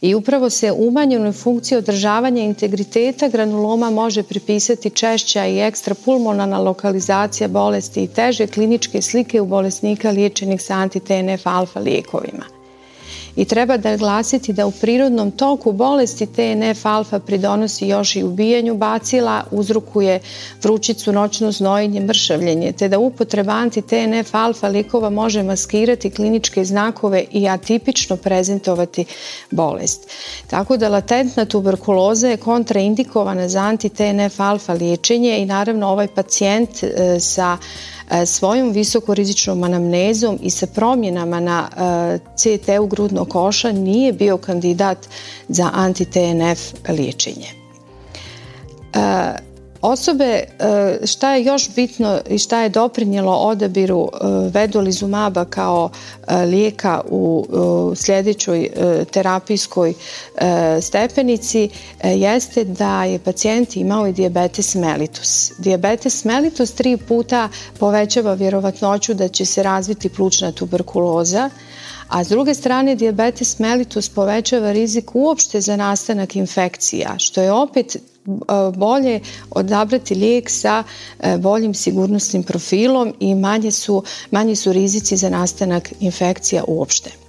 I 0.00 0.14
upravo 0.14 0.50
se 0.50 0.72
umanjenoj 0.72 1.32
funkciji 1.32 1.78
održavanja 1.78 2.42
integriteta 2.42 3.28
granuloma 3.28 3.90
može 3.90 4.22
pripisati 4.22 4.90
češća 4.90 5.46
i 5.46 5.60
ekstrapulmonalna 5.60 6.58
lokalizacija 6.58 7.48
bolesti 7.48 8.02
i 8.02 8.08
teže 8.08 8.46
kliničke 8.46 9.02
slike 9.02 9.40
u 9.40 9.46
bolesnika 9.46 10.10
liječenih 10.10 10.62
sa 10.62 10.74
anti-TNF 10.74 11.40
alfa 11.44 11.80
lijekovima 11.80 12.59
i 13.36 13.44
treba 13.44 13.76
da 13.76 13.96
glasiti 13.96 14.52
da 14.52 14.66
u 14.66 14.70
prirodnom 14.70 15.30
toku 15.30 15.72
bolesti 15.72 16.26
TNF 16.26 16.86
alfa 16.86 17.18
pridonosi 17.18 17.86
još 17.86 18.16
i 18.16 18.22
ubijanju 18.22 18.74
bacila, 18.74 19.44
uzrokuje 19.50 20.20
vrućicu, 20.62 21.12
noćno 21.12 21.52
znojenje, 21.52 22.00
mršavljenje, 22.00 22.72
te 22.72 22.88
da 22.88 22.98
upotreba 22.98 23.52
anti-TNF 23.52 24.34
alfa 24.34 24.68
likova 24.68 25.10
može 25.10 25.42
maskirati 25.42 26.10
kliničke 26.10 26.64
znakove 26.64 27.24
i 27.32 27.48
atipično 27.48 28.16
prezentovati 28.16 29.04
bolest. 29.50 30.10
Tako 30.46 30.76
da 30.76 30.88
latentna 30.88 31.44
tuberkuloza 31.44 32.28
je 32.28 32.36
kontraindikovana 32.36 33.48
za 33.48 33.60
anti-TNF 33.60 34.40
alfa 34.40 34.72
liječenje 34.72 35.38
i 35.38 35.46
naravno 35.46 35.88
ovaj 35.88 36.08
pacijent 36.08 36.82
e, 36.82 37.20
sa 37.20 37.58
svojom 38.26 38.72
visokorizičnom 38.72 39.62
anamnezom 39.62 40.38
i 40.42 40.50
sa 40.50 40.66
promjenama 40.66 41.40
na 41.40 41.68
e, 41.68 42.18
CT-u 42.36 42.86
grudnog 42.86 43.28
koša 43.28 43.72
nije 43.72 44.12
bio 44.12 44.36
kandidat 44.36 44.98
za 45.48 45.70
anti-TNF 45.74 46.58
liječenje. 46.88 47.46
Osobe, 49.82 50.24
e, 50.24 50.44
šta 51.06 51.34
je 51.34 51.44
još 51.44 51.70
bitno 51.74 52.20
i 52.28 52.38
šta 52.38 52.60
je 52.60 52.68
doprinjelo 52.68 53.32
odabiru 53.32 54.08
e, 54.12 54.26
vedolizumaba 54.52 55.44
kao 55.44 55.90
e, 56.28 56.36
lijeka 56.36 57.00
u 57.10 57.46
sljedećoj 57.96 58.70
terapijskoj 59.10 59.94
stepenici 60.80 61.68
jeste 62.04 62.64
da 62.64 63.04
je 63.04 63.18
pacijent 63.18 63.76
imao 63.76 64.06
i 64.06 64.12
diabetes 64.12 64.74
mellitus. 64.74 65.52
Diabetes 65.58 66.24
mellitus 66.24 66.72
tri 66.72 66.96
puta 66.96 67.48
povećava 67.78 68.34
vjerovatnoću 68.34 69.14
da 69.14 69.28
će 69.28 69.44
se 69.44 69.62
razviti 69.62 70.08
plućna 70.08 70.52
tuberkuloza, 70.52 71.50
a 72.10 72.24
s 72.24 72.28
druge 72.28 72.54
strane 72.54 72.94
diabetes 72.94 73.58
mellitus 73.58 74.08
povećava 74.08 74.72
rizik 74.72 75.14
uopšte 75.14 75.60
za 75.60 75.76
nastanak 75.76 76.36
infekcija, 76.36 77.14
što 77.18 77.42
je 77.42 77.52
opet 77.52 77.96
bolje 78.74 79.20
odabrati 79.50 80.14
lijek 80.14 80.50
sa 80.50 80.84
e, 81.20 81.38
boljim 81.38 81.74
sigurnosnim 81.74 82.42
profilom 82.42 83.14
i 83.20 83.34
manje 83.34 83.70
su, 83.70 84.02
manji 84.30 84.56
su 84.56 84.72
rizici 84.72 85.16
za 85.16 85.30
nastanak 85.30 85.92
infekcija 86.00 86.64
uopšte. 86.68 87.19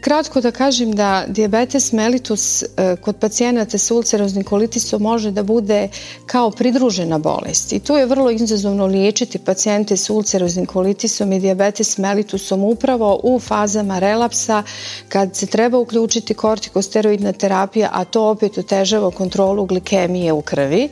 Kratko 0.00 0.40
da 0.40 0.50
kažem 0.50 0.92
da 0.92 1.24
diabetes 1.28 1.92
mellitus 1.92 2.62
e, 2.62 2.66
kod 3.00 3.16
pacijenata 3.16 3.78
sa 3.78 3.94
ulceroznim 3.94 4.44
kolitisom 4.44 5.02
može 5.02 5.30
da 5.30 5.42
bude 5.42 5.88
kao 6.26 6.50
pridružena 6.50 7.18
bolest. 7.18 7.72
I 7.72 7.78
tu 7.78 7.96
je 7.96 8.06
vrlo 8.06 8.30
izazovno 8.30 8.86
liječiti 8.86 9.38
pacijente 9.38 9.96
sa 9.96 10.12
ulceroznim 10.12 10.66
kolitisom 10.66 11.32
i 11.32 11.40
diabetes 11.40 11.98
mellitusom 11.98 12.64
upravo 12.64 13.20
u 13.22 13.40
fazama 13.40 13.98
relapsa 13.98 14.62
kad 15.08 15.36
se 15.36 15.46
treba 15.46 15.78
uključiti 15.78 16.34
kortikosteroidna 16.34 17.32
terapija, 17.32 17.90
a 17.92 18.04
to 18.04 18.30
opet 18.30 18.58
otežava 18.58 19.10
kontrolu 19.10 19.64
glikemije 19.66 20.32
u 20.32 20.42
krvi 20.42 20.88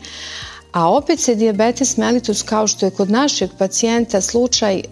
a 0.75 0.91
opet 0.91 1.21
se 1.21 1.35
diabetes 1.35 1.97
mellitus 1.97 2.43
kao 2.43 2.67
što 2.67 2.87
je 2.87 2.91
kod 2.91 3.11
našeg 3.11 3.51
pacijenta 3.59 4.21
slučaj 4.21 4.75
e, 4.75 4.83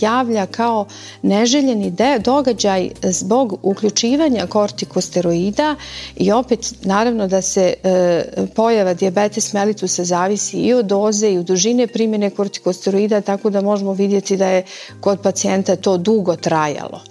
javlja 0.00 0.46
kao 0.46 0.86
neželjeni 1.22 1.92
događaj 2.24 2.90
zbog 3.02 3.58
uključivanja 3.62 4.46
kortikosteroida 4.46 5.76
i 6.16 6.32
opet 6.32 6.74
naravno 6.82 7.26
da 7.26 7.42
se 7.42 7.74
e, 7.82 8.24
pojava 8.54 8.94
diabetes 8.94 9.52
mellitusa 9.52 10.04
zavisi 10.04 10.56
i 10.56 10.72
od 10.74 10.86
doze 10.86 11.30
i 11.30 11.38
od 11.38 11.44
dužine 11.46 11.86
primjene 11.86 12.30
kortikosteroida 12.30 13.20
tako 13.20 13.50
da 13.50 13.60
možemo 13.60 13.92
vidjeti 13.92 14.36
da 14.36 14.46
je 14.48 14.64
kod 15.00 15.20
pacijenta 15.20 15.76
to 15.76 15.96
dugo 15.96 16.36
trajalo. 16.36 17.09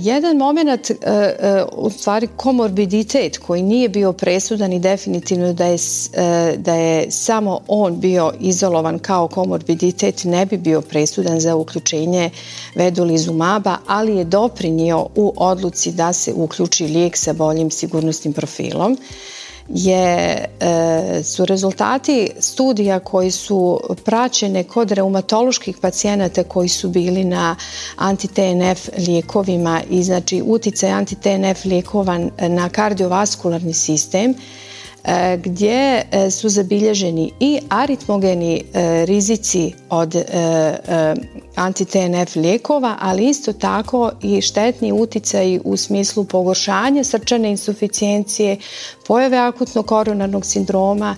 Jedan 0.00 0.36
moment, 0.36 0.90
e, 0.90 0.94
e, 1.00 1.64
u 1.72 1.90
stvari 1.90 2.28
komorbiditet 2.36 3.38
koji 3.38 3.62
nije 3.62 3.88
bio 3.88 4.12
presudan 4.12 4.72
i 4.72 4.78
definitivno 4.78 5.52
da 5.52 5.66
je, 5.66 5.78
e, 6.12 6.54
da 6.56 6.74
je 6.74 7.10
samo 7.10 7.60
on 7.68 8.00
bio 8.00 8.32
izolovan 8.40 8.98
kao 8.98 9.28
komorbiditet 9.28 10.24
ne 10.24 10.46
bi 10.46 10.56
bio 10.56 10.80
presudan 10.80 11.40
za 11.40 11.56
uključenje 11.56 12.30
vedolizumaba, 12.74 13.76
ali 13.86 14.16
je 14.16 14.24
doprinio 14.24 15.06
u 15.14 15.32
odluci 15.36 15.92
da 15.92 16.12
se 16.12 16.32
uključi 16.32 16.86
lijek 16.86 17.16
sa 17.16 17.32
boljim 17.32 17.70
sigurnosnim 17.70 18.32
profilom 18.32 18.98
je, 19.68 20.44
e, 20.60 21.22
su 21.24 21.44
rezultati 21.44 22.30
studija 22.38 22.98
koji 23.00 23.30
su 23.30 23.80
praćene 24.04 24.64
kod 24.64 24.90
reumatoloških 24.90 25.76
pacijenata 25.80 26.44
koji 26.44 26.68
su 26.68 26.88
bili 26.88 27.24
na 27.24 27.56
anti-TNF 27.96 28.88
lijekovima 29.06 29.80
i 29.90 30.02
znači 30.02 30.42
uticaj 30.46 30.90
anti-TNF 30.90 31.64
lijekova 31.64 32.18
na 32.38 32.68
kardiovaskularni 32.68 33.74
sistem 33.74 34.34
gdje 35.38 36.02
e, 36.10 36.30
su 36.30 36.48
zabilježeni 36.48 37.32
i 37.40 37.60
aritmogeni 37.68 38.62
e, 38.74 39.06
rizici 39.06 39.72
od 39.90 40.14
anti-TNF 41.56 42.36
lijekova, 42.36 42.96
ali 43.00 43.28
isto 43.28 43.52
tako 43.52 44.10
i 44.22 44.40
štetni 44.40 44.92
utjecaj 44.92 45.60
u 45.64 45.76
smislu 45.76 46.24
pogoršanja 46.24 47.04
srčane 47.04 47.50
insuficijencije, 47.50 48.56
pojave 49.06 49.36
akutnog 49.36 49.86
koronarnog 49.86 50.46
sindroma 50.46 51.16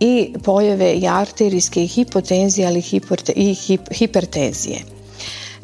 i 0.00 0.34
pojave 0.44 0.94
i 0.94 1.08
arterijske 1.08 1.86
hipotenzije, 1.86 2.66
ali 2.66 2.82
i 3.36 3.56
hipertenzije. 3.94 4.78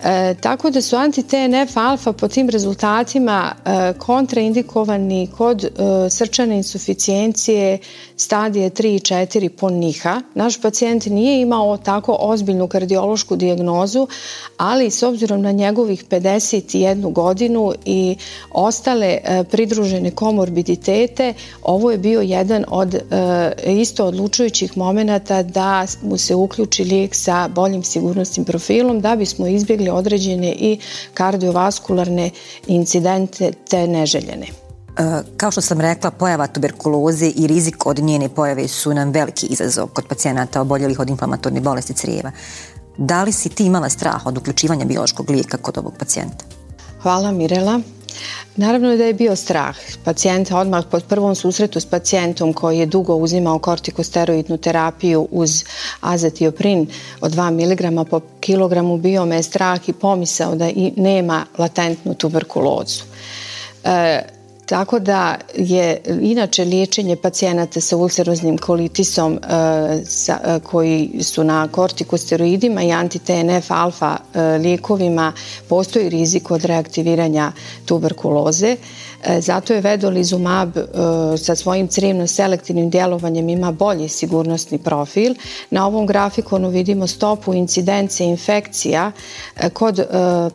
E, 0.04 0.34
tako 0.40 0.70
da 0.70 0.82
su 0.82 0.96
anti-TNF 0.96 1.76
alfa 1.76 2.12
po 2.12 2.28
tim 2.28 2.48
rezultatima 2.48 3.52
e, 3.64 3.92
kontraindikovani 3.98 5.28
kod 5.36 5.64
e, 5.64 5.70
srčane 6.10 6.56
insuficijencije 6.56 7.78
stadije 8.16 8.70
3 8.70 8.86
i 8.86 8.98
4 8.98 9.48
po 9.48 9.70
NIHA. 9.70 10.20
Naš 10.34 10.60
pacijent 10.60 11.06
nije 11.06 11.40
imao 11.40 11.76
tako 11.76 12.16
ozbiljnu 12.20 12.68
kardiološku 12.68 13.36
dijagnozu, 13.36 14.06
ali 14.56 14.90
s 14.90 15.02
obzirom 15.02 15.42
na 15.42 15.52
njegovih 15.52 16.04
51 16.08 17.12
godinu 17.12 17.72
i 17.84 18.16
ostale 18.50 19.18
e, 19.24 19.44
pridružene 19.44 20.10
komorbiditete, 20.10 21.34
ovo 21.62 21.90
je 21.90 21.98
bio 21.98 22.20
jedan 22.20 22.64
od 22.68 22.94
e, 22.94 23.00
isto 23.66 24.06
odlučujućih 24.06 24.76
momenata 24.76 25.42
da 25.42 25.86
mu 26.02 26.18
se 26.18 26.34
uključi 26.34 26.84
lijek 26.84 27.14
sa 27.14 27.48
boljim 27.48 27.82
sigurnosnim 27.82 28.44
profilom 28.44 29.00
da 29.00 29.16
bismo 29.16 29.46
izbjegli 29.46 29.89
određene 29.90 30.52
i 30.52 30.78
kardiovaskularne 31.14 32.30
incidente 32.66 33.52
te 33.70 33.86
neželjene. 33.86 34.46
E, 34.46 35.22
kao 35.36 35.50
što 35.50 35.60
sam 35.60 35.80
rekla, 35.80 36.10
pojava 36.10 36.46
tuberkuloze 36.46 37.26
i 37.36 37.46
rizik 37.46 37.86
od 37.86 37.98
njene 37.98 38.28
pojave 38.28 38.68
su 38.68 38.94
nam 38.94 39.10
veliki 39.10 39.46
izazov 39.46 39.86
kod 39.86 40.06
pacijenata 40.06 40.60
oboljelih 40.60 41.00
od 41.00 41.10
inflamatorne 41.10 41.60
bolesti 41.60 41.94
crijeva. 41.94 42.30
Da 42.96 43.22
li 43.22 43.32
si 43.32 43.48
ti 43.48 43.64
imala 43.64 43.88
strah 43.88 44.26
od 44.26 44.38
uključivanja 44.38 44.84
biološkog 44.84 45.30
lijeka 45.30 45.56
kod 45.56 45.78
ovog 45.78 45.94
pacijenta? 45.98 46.44
Hvala 47.02 47.32
Mirela. 47.32 47.80
Naravno 48.56 48.96
da 48.96 49.04
je 49.04 49.14
bio 49.14 49.36
strah. 49.36 49.76
Pacijenta 50.04 50.58
odmah 50.58 50.84
pod 50.90 51.04
prvom 51.04 51.34
susretu 51.34 51.80
s 51.80 51.86
pacijentom 51.86 52.52
koji 52.52 52.78
je 52.78 52.86
dugo 52.86 53.14
uzimao 53.14 53.58
kortikosteroidnu 53.58 54.56
terapiju 54.56 55.28
uz 55.30 55.64
azetioprin 56.00 56.86
od 57.20 57.32
2 57.32 57.50
mg 58.02 58.08
po 58.10 58.20
kilogramu 58.40 58.98
bio 58.98 59.24
me 59.24 59.42
strah 59.42 59.88
i 59.88 59.92
pomisao 59.92 60.54
da 60.54 60.68
i 60.68 60.92
nema 60.96 61.46
latentnu 61.58 62.14
tuberkulozu. 62.14 63.02
E, 63.84 64.22
Tako 64.70 64.98
da 64.98 65.36
je 65.54 66.02
inače 66.20 66.64
liječenje 66.64 67.16
pacijenata 67.16 67.80
sa 67.80 67.96
ulceroznim 67.96 68.58
kolitisom 68.58 69.34
e, 69.34 69.40
sa, 70.04 70.38
e, 70.44 70.60
koji 70.60 71.10
su 71.22 71.44
na 71.44 71.68
kortikosteroidima 71.68 72.82
i 72.82 72.92
anti-TNF 72.92 73.64
alfa 73.68 74.16
e, 74.34 74.40
lijekovima 74.58 75.32
postoji 75.68 76.08
rizik 76.08 76.50
od 76.50 76.64
reaktiviranja 76.64 77.52
tuberkuloze. 77.84 78.76
E, 79.24 79.40
zato 79.40 79.74
je 79.74 79.80
vedolizumab 79.80 80.76
e, 80.76 80.82
sa 81.38 81.54
svojim 81.54 81.88
crevno 81.88 82.26
selektivnim 82.26 82.90
djelovanjem 82.90 83.48
ima 83.48 83.72
bolji 83.72 84.08
sigurnosni 84.08 84.78
profil. 84.78 85.34
Na 85.70 85.86
ovom 85.86 86.06
grafikonu 86.06 86.68
vidimo 86.68 87.06
stopu 87.06 87.54
incidencije 87.54 88.28
infekcija 88.28 89.12
e, 89.56 89.70
kod 89.70 90.00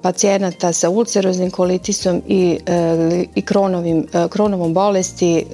pacijenata 0.01 0.73
sa 0.73 0.89
ulceroznim 0.89 1.51
kolitisom 1.51 2.21
i, 2.27 2.59
i 3.35 3.41
kronovim, 3.41 4.07
kronovom 4.29 4.73
bolesti 4.73 5.45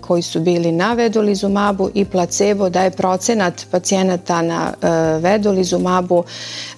koji 0.00 0.22
su 0.22 0.40
bili 0.40 0.72
na 0.72 0.92
vedolizumabu 0.94 1.90
i 1.94 2.04
placebo 2.04 2.68
da 2.70 2.82
je 2.82 2.90
procenat 2.90 3.66
pacijenata 3.70 4.42
na 4.42 4.72
vedolizumabu 5.18 6.24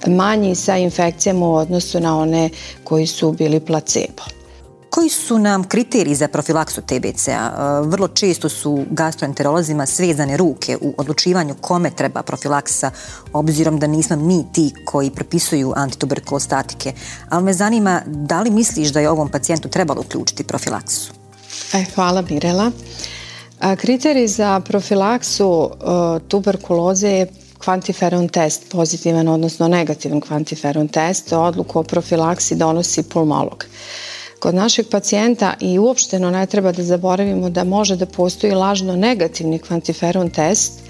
manji 0.07 0.55
sa 0.55 0.76
infekcijama 0.76 1.46
u 1.46 1.55
odnosu 1.55 2.00
na 2.00 2.18
one 2.18 2.50
koji 2.85 3.07
su 3.07 3.33
bili 3.33 3.61
placebo. 3.61 4.39
Koji 4.90 5.09
su 5.09 5.38
nam 5.38 5.64
kriteriji 5.64 6.14
za 6.14 6.29
profilaksu 6.29 6.81
TBC-a? 6.81 7.33
E, 7.33 7.88
vrlo 7.88 8.09
često 8.09 8.48
su 8.48 8.85
gastroenterolozima 8.90 9.87
svezane 9.87 10.37
ruke 10.37 10.76
u 10.81 10.94
odlučivanju 10.98 11.55
kome 11.61 11.90
treba 11.90 12.22
profilaksa, 12.22 12.90
obzirom 13.33 13.79
da 13.79 13.87
nismo 13.87 14.16
mi 14.16 14.44
ti 14.53 14.72
koji 14.85 15.11
propisuju 15.11 15.72
antituberkulostatike. 15.76 16.92
Ali 17.29 17.44
me 17.44 17.53
zanima, 17.53 18.03
da 18.07 18.40
li 18.40 18.50
misliš 18.50 18.88
da 18.88 19.00
je 19.00 19.11
ovom 19.11 19.29
pacijentu 19.29 19.68
trebalo 19.68 20.00
uključiti 20.00 20.44
profilaksu? 20.44 21.12
E, 21.74 21.85
hvala 21.94 22.22
Mirela. 22.31 22.70
Kriterij 23.76 24.26
za 24.26 24.61
profilaksu 24.61 25.70
e, 25.70 26.29
tuberkuloze 26.29 27.09
je 27.09 27.26
kvantiferon 27.59 28.29
test, 28.29 28.62
pozitivan 28.70 29.29
odnosno 29.29 29.68
negativan 29.68 30.20
kvantiferon 30.20 30.88
test. 30.88 31.33
Odluku 31.33 31.79
o 31.79 31.83
profilaksi 31.83 32.57
donosi 32.57 33.03
pulmolog. 33.03 33.64
Kod 34.40 34.55
našeg 34.55 34.87
pacijenta 34.90 35.55
i 35.61 35.79
uopšteno 35.79 36.31
ne 36.31 36.46
treba 36.46 36.72
da 36.72 36.83
zaboravimo 36.83 37.50
da 37.50 37.64
može 37.64 37.96
da 37.96 38.07
postoji 38.07 38.53
lažno 38.55 38.96
negativni 38.96 39.59
kvantiferon 39.59 40.31
test 40.31 40.81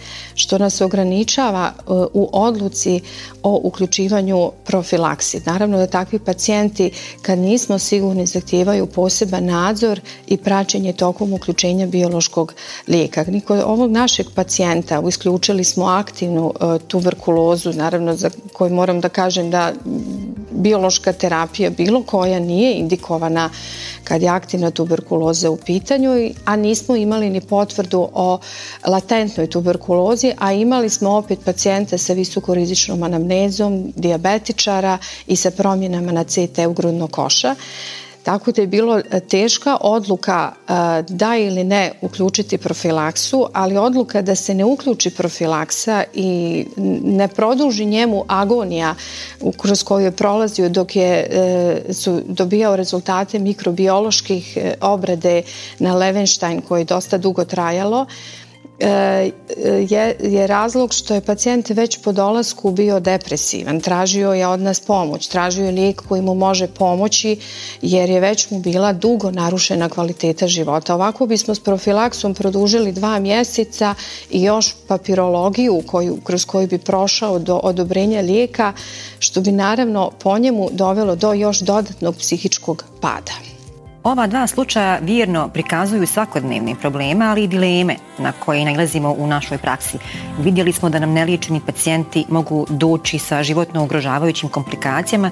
što 0.40 0.58
nas 0.58 0.80
ograničava 0.80 1.72
e, 1.76 1.82
u 2.12 2.28
odluci 2.32 3.00
o 3.42 3.60
uključivanju 3.62 4.50
profilaksi. 4.64 5.42
Naravno 5.46 5.78
da 5.78 5.86
takvi 5.86 6.18
pacijenti 6.18 6.90
kad 7.22 7.38
nismo 7.38 7.78
sigurni 7.78 8.26
zahtijevaju 8.26 8.86
poseban 8.86 9.44
nadzor 9.44 10.00
i 10.26 10.36
praćenje 10.36 10.92
tokom 10.92 11.32
uključenja 11.32 11.86
biološkog 11.86 12.54
lijeka. 12.88 13.24
Kod 13.46 13.60
ovog 13.66 13.90
našeg 13.90 14.26
pacijenta 14.34 15.02
isključili 15.08 15.64
smo 15.64 15.84
aktivnu 15.84 16.52
e, 16.54 16.78
tuberkulozu, 16.88 17.72
naravno 17.72 18.16
za 18.16 18.30
koju 18.52 18.74
moram 18.74 19.00
da 19.00 19.08
kažem 19.08 19.50
da 19.50 19.72
biološka 20.50 21.12
terapija 21.12 21.70
bilo 21.70 22.02
koja 22.02 22.38
nije 22.40 22.74
indikovana 22.74 23.50
kad 24.04 24.22
je 24.22 24.28
aktivna 24.28 24.70
tuberkuloza 24.70 25.50
u 25.50 25.56
pitanju, 25.56 26.10
a 26.44 26.56
nismo 26.56 26.96
imali 26.96 27.30
ni 27.30 27.40
potvrdu 27.40 28.08
o 28.14 28.38
latentnoj 28.86 29.46
tuberkulozi, 29.46 30.29
a 30.38 30.52
imali 30.52 30.90
smo 30.90 31.10
opet 31.10 31.38
pacijente 31.44 31.98
sa 31.98 32.12
visokorizičnom 32.12 33.02
anamnezom, 33.02 33.92
diabetičara 33.96 34.98
i 35.26 35.36
sa 35.36 35.50
promjenama 35.50 36.12
na 36.12 36.24
CT 36.24 36.58
u 36.68 36.72
grudno 36.72 37.06
koša. 37.06 37.54
Tako 38.22 38.52
da 38.52 38.60
je 38.60 38.66
bilo 38.66 38.98
e, 38.98 39.20
teška 39.20 39.76
odluka 39.80 40.52
e, 40.52 40.72
da 41.08 41.36
ili 41.36 41.64
ne 41.64 41.92
uključiti 42.00 42.58
profilaksu, 42.58 43.46
ali 43.52 43.76
odluka 43.76 44.22
da 44.22 44.34
se 44.34 44.54
ne 44.54 44.64
uključi 44.64 45.10
profilaksa 45.10 46.04
i 46.14 46.66
ne 47.04 47.28
produži 47.28 47.84
njemu 47.84 48.24
agonija 48.28 48.94
kroz 49.56 49.82
koju 49.82 50.04
je 50.04 50.10
prolazio 50.10 50.68
dok 50.68 50.96
je 50.96 51.26
e, 51.30 51.92
su 51.92 52.22
dobijao 52.26 52.76
rezultate 52.76 53.38
mikrobioloških 53.38 54.58
obrade 54.80 55.42
na 55.78 55.94
Levenstein 55.94 56.60
koje 56.60 56.80
je 56.80 56.84
dosta 56.84 57.18
dugo 57.18 57.44
trajalo, 57.44 58.06
je, 59.88 60.16
je 60.20 60.46
razlog 60.46 60.94
što 60.94 61.14
je 61.14 61.20
pacijent 61.20 61.70
već 61.70 61.98
po 61.98 62.12
dolasku 62.12 62.70
bio 62.70 63.00
depresivan. 63.00 63.80
Tražio 63.80 64.32
je 64.32 64.46
od 64.46 64.60
nas 64.60 64.80
pomoć, 64.80 65.28
tražio 65.28 65.64
je 65.64 65.72
lijek 65.72 66.02
koji 66.08 66.22
mu 66.22 66.34
može 66.34 66.66
pomoći 66.66 67.38
jer 67.82 68.10
je 68.10 68.20
već 68.20 68.50
mu 68.50 68.58
bila 68.58 68.92
dugo 68.92 69.30
narušena 69.30 69.88
kvaliteta 69.88 70.48
života. 70.48 70.94
Ovako 70.94 71.26
bismo 71.26 71.54
s 71.54 71.60
profilaksom 71.60 72.34
produžili 72.34 72.92
dva 72.92 73.18
mjeseca 73.18 73.94
i 74.30 74.42
još 74.42 74.74
papirologiju 74.88 75.82
koju, 75.86 76.18
kroz 76.24 76.44
koju 76.44 76.68
bi 76.68 76.78
prošao 76.78 77.38
do 77.38 77.56
odobrenja 77.56 78.20
lijeka 78.20 78.72
što 79.18 79.40
bi 79.40 79.52
naravno 79.52 80.10
po 80.22 80.38
njemu 80.38 80.68
dovelo 80.72 81.16
do 81.16 81.32
još 81.32 81.60
dodatnog 81.60 82.16
psihičkog 82.16 82.84
pada. 83.00 83.59
Ova 84.04 84.26
dva 84.26 84.46
slučaja 84.46 84.98
vjerno 85.02 85.48
prikazuju 85.48 86.06
svakodnevne 86.06 86.74
probleme, 86.80 87.26
ali 87.26 87.44
i 87.44 87.48
dileme 87.48 87.96
na 88.18 88.32
koje 88.32 88.64
nalazimo 88.64 89.14
u 89.18 89.26
našoj 89.26 89.58
praksi. 89.58 89.98
Vidjeli 90.38 90.72
smo 90.72 90.90
da 90.90 90.98
nam 90.98 91.12
neliječeni 91.12 91.60
pacijenti 91.66 92.24
mogu 92.28 92.66
doći 92.68 93.18
sa 93.18 93.42
životno 93.42 93.84
ugrožavajućim 93.84 94.48
komplikacijama, 94.48 95.30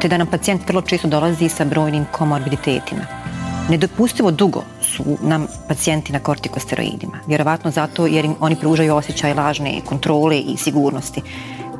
te 0.00 0.08
da 0.08 0.16
nam 0.16 0.26
pacijent 0.26 0.68
vrlo 0.68 0.82
često 0.82 1.08
dolazi 1.08 1.48
sa 1.48 1.64
brojnim 1.64 2.06
komorbiditetima. 2.12 3.06
Nedopustivo 3.70 4.30
dugo 4.30 4.62
su 4.82 5.18
nam 5.22 5.46
pacijenti 5.68 6.12
na 6.12 6.18
kortikosteroidima, 6.18 7.18
vjerovatno 7.26 7.70
zato 7.70 8.06
jer 8.06 8.24
im 8.24 8.34
oni 8.40 8.56
pružaju 8.56 8.94
osjećaj 8.94 9.34
lažne 9.34 9.80
kontrole 9.86 10.38
i 10.38 10.56
sigurnosti. 10.56 11.22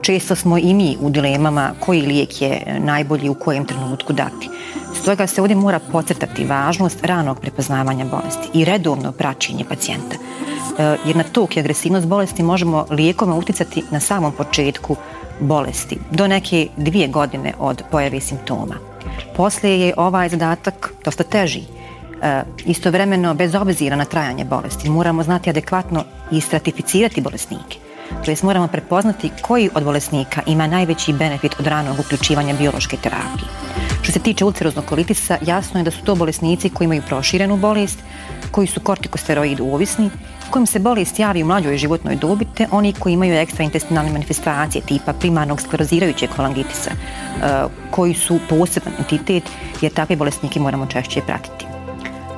Često 0.03 0.35
smo 0.37 0.59
i 0.59 0.75
mi 0.75 0.97
u 1.01 1.11
dilemama 1.11 1.71
koji 1.81 2.03
lijek 2.03 2.43
je 2.43 2.81
najbolji 2.85 3.29
u 3.29 3.35
kojem 3.35 3.65
trenutku 3.65 4.13
dati. 4.13 4.56
Stoga 5.07 5.27
se 5.27 5.41
ovdje 5.41 5.57
mora 5.57 5.81
podcrtati 5.93 6.45
važnost 6.45 7.05
ranog 7.05 7.41
prepoznavanja 7.41 8.05
bolesti 8.05 8.49
i 8.59 8.65
redovno 8.65 9.13
praćenje 9.13 9.65
pacijenta. 9.69 10.17
E, 10.79 10.97
jer 11.07 11.17
na 11.17 11.23
tok 11.23 11.57
i 11.57 11.61
agresivnost 11.61 12.07
bolesti 12.07 12.43
možemo 12.43 12.87
lijekoma 12.91 13.35
utjecati 13.35 13.83
na 13.91 14.01
samom 14.01 14.33
početku 14.33 14.97
bolesti, 15.41 15.99
do 16.11 16.27
neke 16.27 16.69
dvije 16.77 17.09
godine 17.09 17.53
od 17.59 17.83
pojave 17.91 18.21
simptoma. 18.21 18.75
Poslije 19.37 19.81
je 19.81 19.95
ovaj 19.97 20.29
zadatak 20.29 20.93
dosta 21.05 21.23
teži. 21.23 21.63
E, 22.23 22.43
istovremeno, 22.65 23.35
bez 23.35 23.55
obzira 23.55 23.97
na 23.97 24.05
trajanje 24.05 24.45
bolesti, 24.45 24.91
moramo 24.91 25.23
znati 25.23 25.51
adekvatno 25.51 26.05
i 26.31 26.41
stratificirati 26.41 27.21
bolesnike. 27.21 27.79
To 28.25 28.31
jest 28.31 28.43
moramo 28.43 28.69
prepoznati 28.69 29.31
koji 29.43 29.71
od 29.75 29.85
bolesnika 29.85 30.43
ima 30.47 30.67
najveći 30.67 31.13
benefit 31.13 31.53
od 31.59 31.67
ranog 31.67 32.01
uključivanja 32.01 32.55
biološke 32.55 32.97
terapije. 32.97 33.49
Što 34.03 34.13
se 34.13 34.19
tiče 34.19 34.45
ulceroznog 34.45 34.85
kolitisa, 34.85 35.39
jasno 35.43 35.81
je 35.81 35.85
da 35.85 35.91
su 35.91 36.05
to 36.05 36.15
bolesnici 36.15 36.71
koji 36.71 36.85
imaju 36.85 37.03
proširenu 37.07 37.57
bolest, 37.57 37.99
koji 38.51 38.67
su 38.67 38.81
kortikosteroid 38.81 39.61
ovisni, 39.61 40.11
kojim 40.51 40.67
se 40.67 40.79
bolest 40.79 41.19
javi 41.19 41.43
u 41.43 41.47
mlađoj 41.47 41.79
životnoj 41.79 42.17
dobi, 42.17 42.47
te 42.55 42.67
oni 42.71 42.93
koji 42.93 43.13
imaju 43.13 43.35
ekstraintestinalne 43.35 44.13
manifestacije 44.13 44.83
tipa 44.83 45.13
primarnog 45.13 45.61
sklerozirajućeg 45.61 46.31
kolangitisa, 46.37 46.91
e, 46.91 46.97
koji 47.91 48.15
su 48.15 48.39
poseban 48.49 48.93
entitet, 48.99 49.45
jer 49.81 49.93
takve 49.93 50.17
bolesnike 50.17 50.61
moramo 50.61 50.87
češće 50.87 51.21
pratiti. 51.27 51.66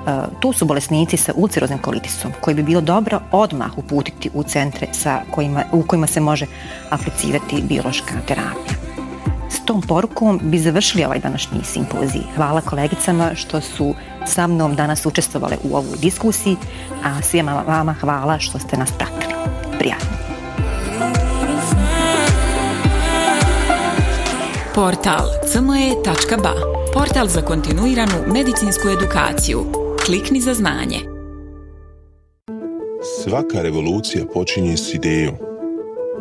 E, 0.06 0.40
tu 0.40 0.52
su 0.52 0.64
bolesnici 0.64 1.16
sa 1.16 1.32
ulceroznim 1.36 1.78
kolitisom 1.78 2.32
koji 2.40 2.54
bi 2.54 2.62
bilo 2.62 2.80
dobro 2.80 3.20
odmah 3.32 3.78
uputiti 3.78 4.30
u 4.34 4.42
centre 4.42 4.86
sa 4.92 5.20
kojima, 5.30 5.64
u 5.72 5.82
kojima 5.82 6.06
se 6.06 6.20
može 6.20 6.46
aplicirati 6.90 7.62
biološka 7.62 8.14
terapija 8.26 8.88
tom 9.68 9.82
porukom 9.82 10.40
bi 10.42 10.58
završili 10.58 11.04
ovaj 11.04 11.18
današnji 11.18 11.58
simpozij. 11.64 12.20
Hvala 12.36 12.60
kolegicama 12.60 13.34
što 13.34 13.60
su 13.60 13.94
sa 14.26 14.46
mnom 14.46 14.74
danas 14.74 15.06
učestvovale 15.06 15.56
u 15.64 15.76
ovoj 15.76 15.98
diskusiji, 15.98 16.56
a 17.04 17.22
svima 17.22 17.62
vama 17.66 17.94
hvala 18.00 18.38
što 18.38 18.58
ste 18.58 18.76
nas 18.76 18.92
pratili. 18.92 19.34
Prijatno. 19.78 20.08
Portal 24.74 25.26
cme.ba 25.52 26.52
Portal 26.94 27.26
za 27.26 27.42
kontinuiranu 27.42 28.14
medicinsku 28.26 28.88
edukaciju. 28.88 29.77
Klikni 30.08 30.40
za 30.40 30.54
znanje. 30.54 30.98
Svaka 33.22 33.62
revolucija 33.62 34.24
počinje 34.34 34.76
s 34.76 34.94
idejom 34.94 35.34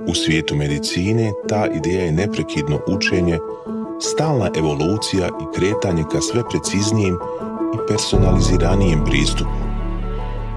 u 0.08 0.16
svijetu 0.16 0.56
medicine 0.56 1.32
ta 1.50 1.68
ideja 1.76 2.06
je 2.06 2.12
neprekidno 2.12 2.80
učenje, 2.88 3.38
stalna 4.02 4.50
evolucija 4.58 5.28
i 5.28 5.60
kretanje 5.60 6.04
ka 6.12 6.22
sve 6.22 6.44
preciznijem 6.50 7.16
i 7.76 7.88
personaliziranijem 7.88 9.06
pristupu. 9.06 9.58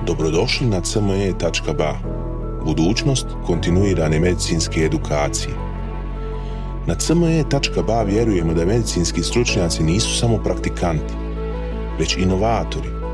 Dobrodošli 0.06 0.66
na 0.66 0.80
cme.ba, 0.80 1.94
budućnost 2.64 3.26
kontinuirane 3.46 4.20
medicinske 4.20 4.80
edukacije. 4.80 5.54
Na 6.86 6.94
cme.ba 6.94 8.02
vjerujemo 8.02 8.54
da 8.54 8.66
medicinski 8.66 9.22
stručnjaci 9.22 9.82
nisu 9.82 10.18
samo 10.18 10.38
praktikanti, 10.44 11.14
već 11.98 12.16
inovatori, 12.16 12.99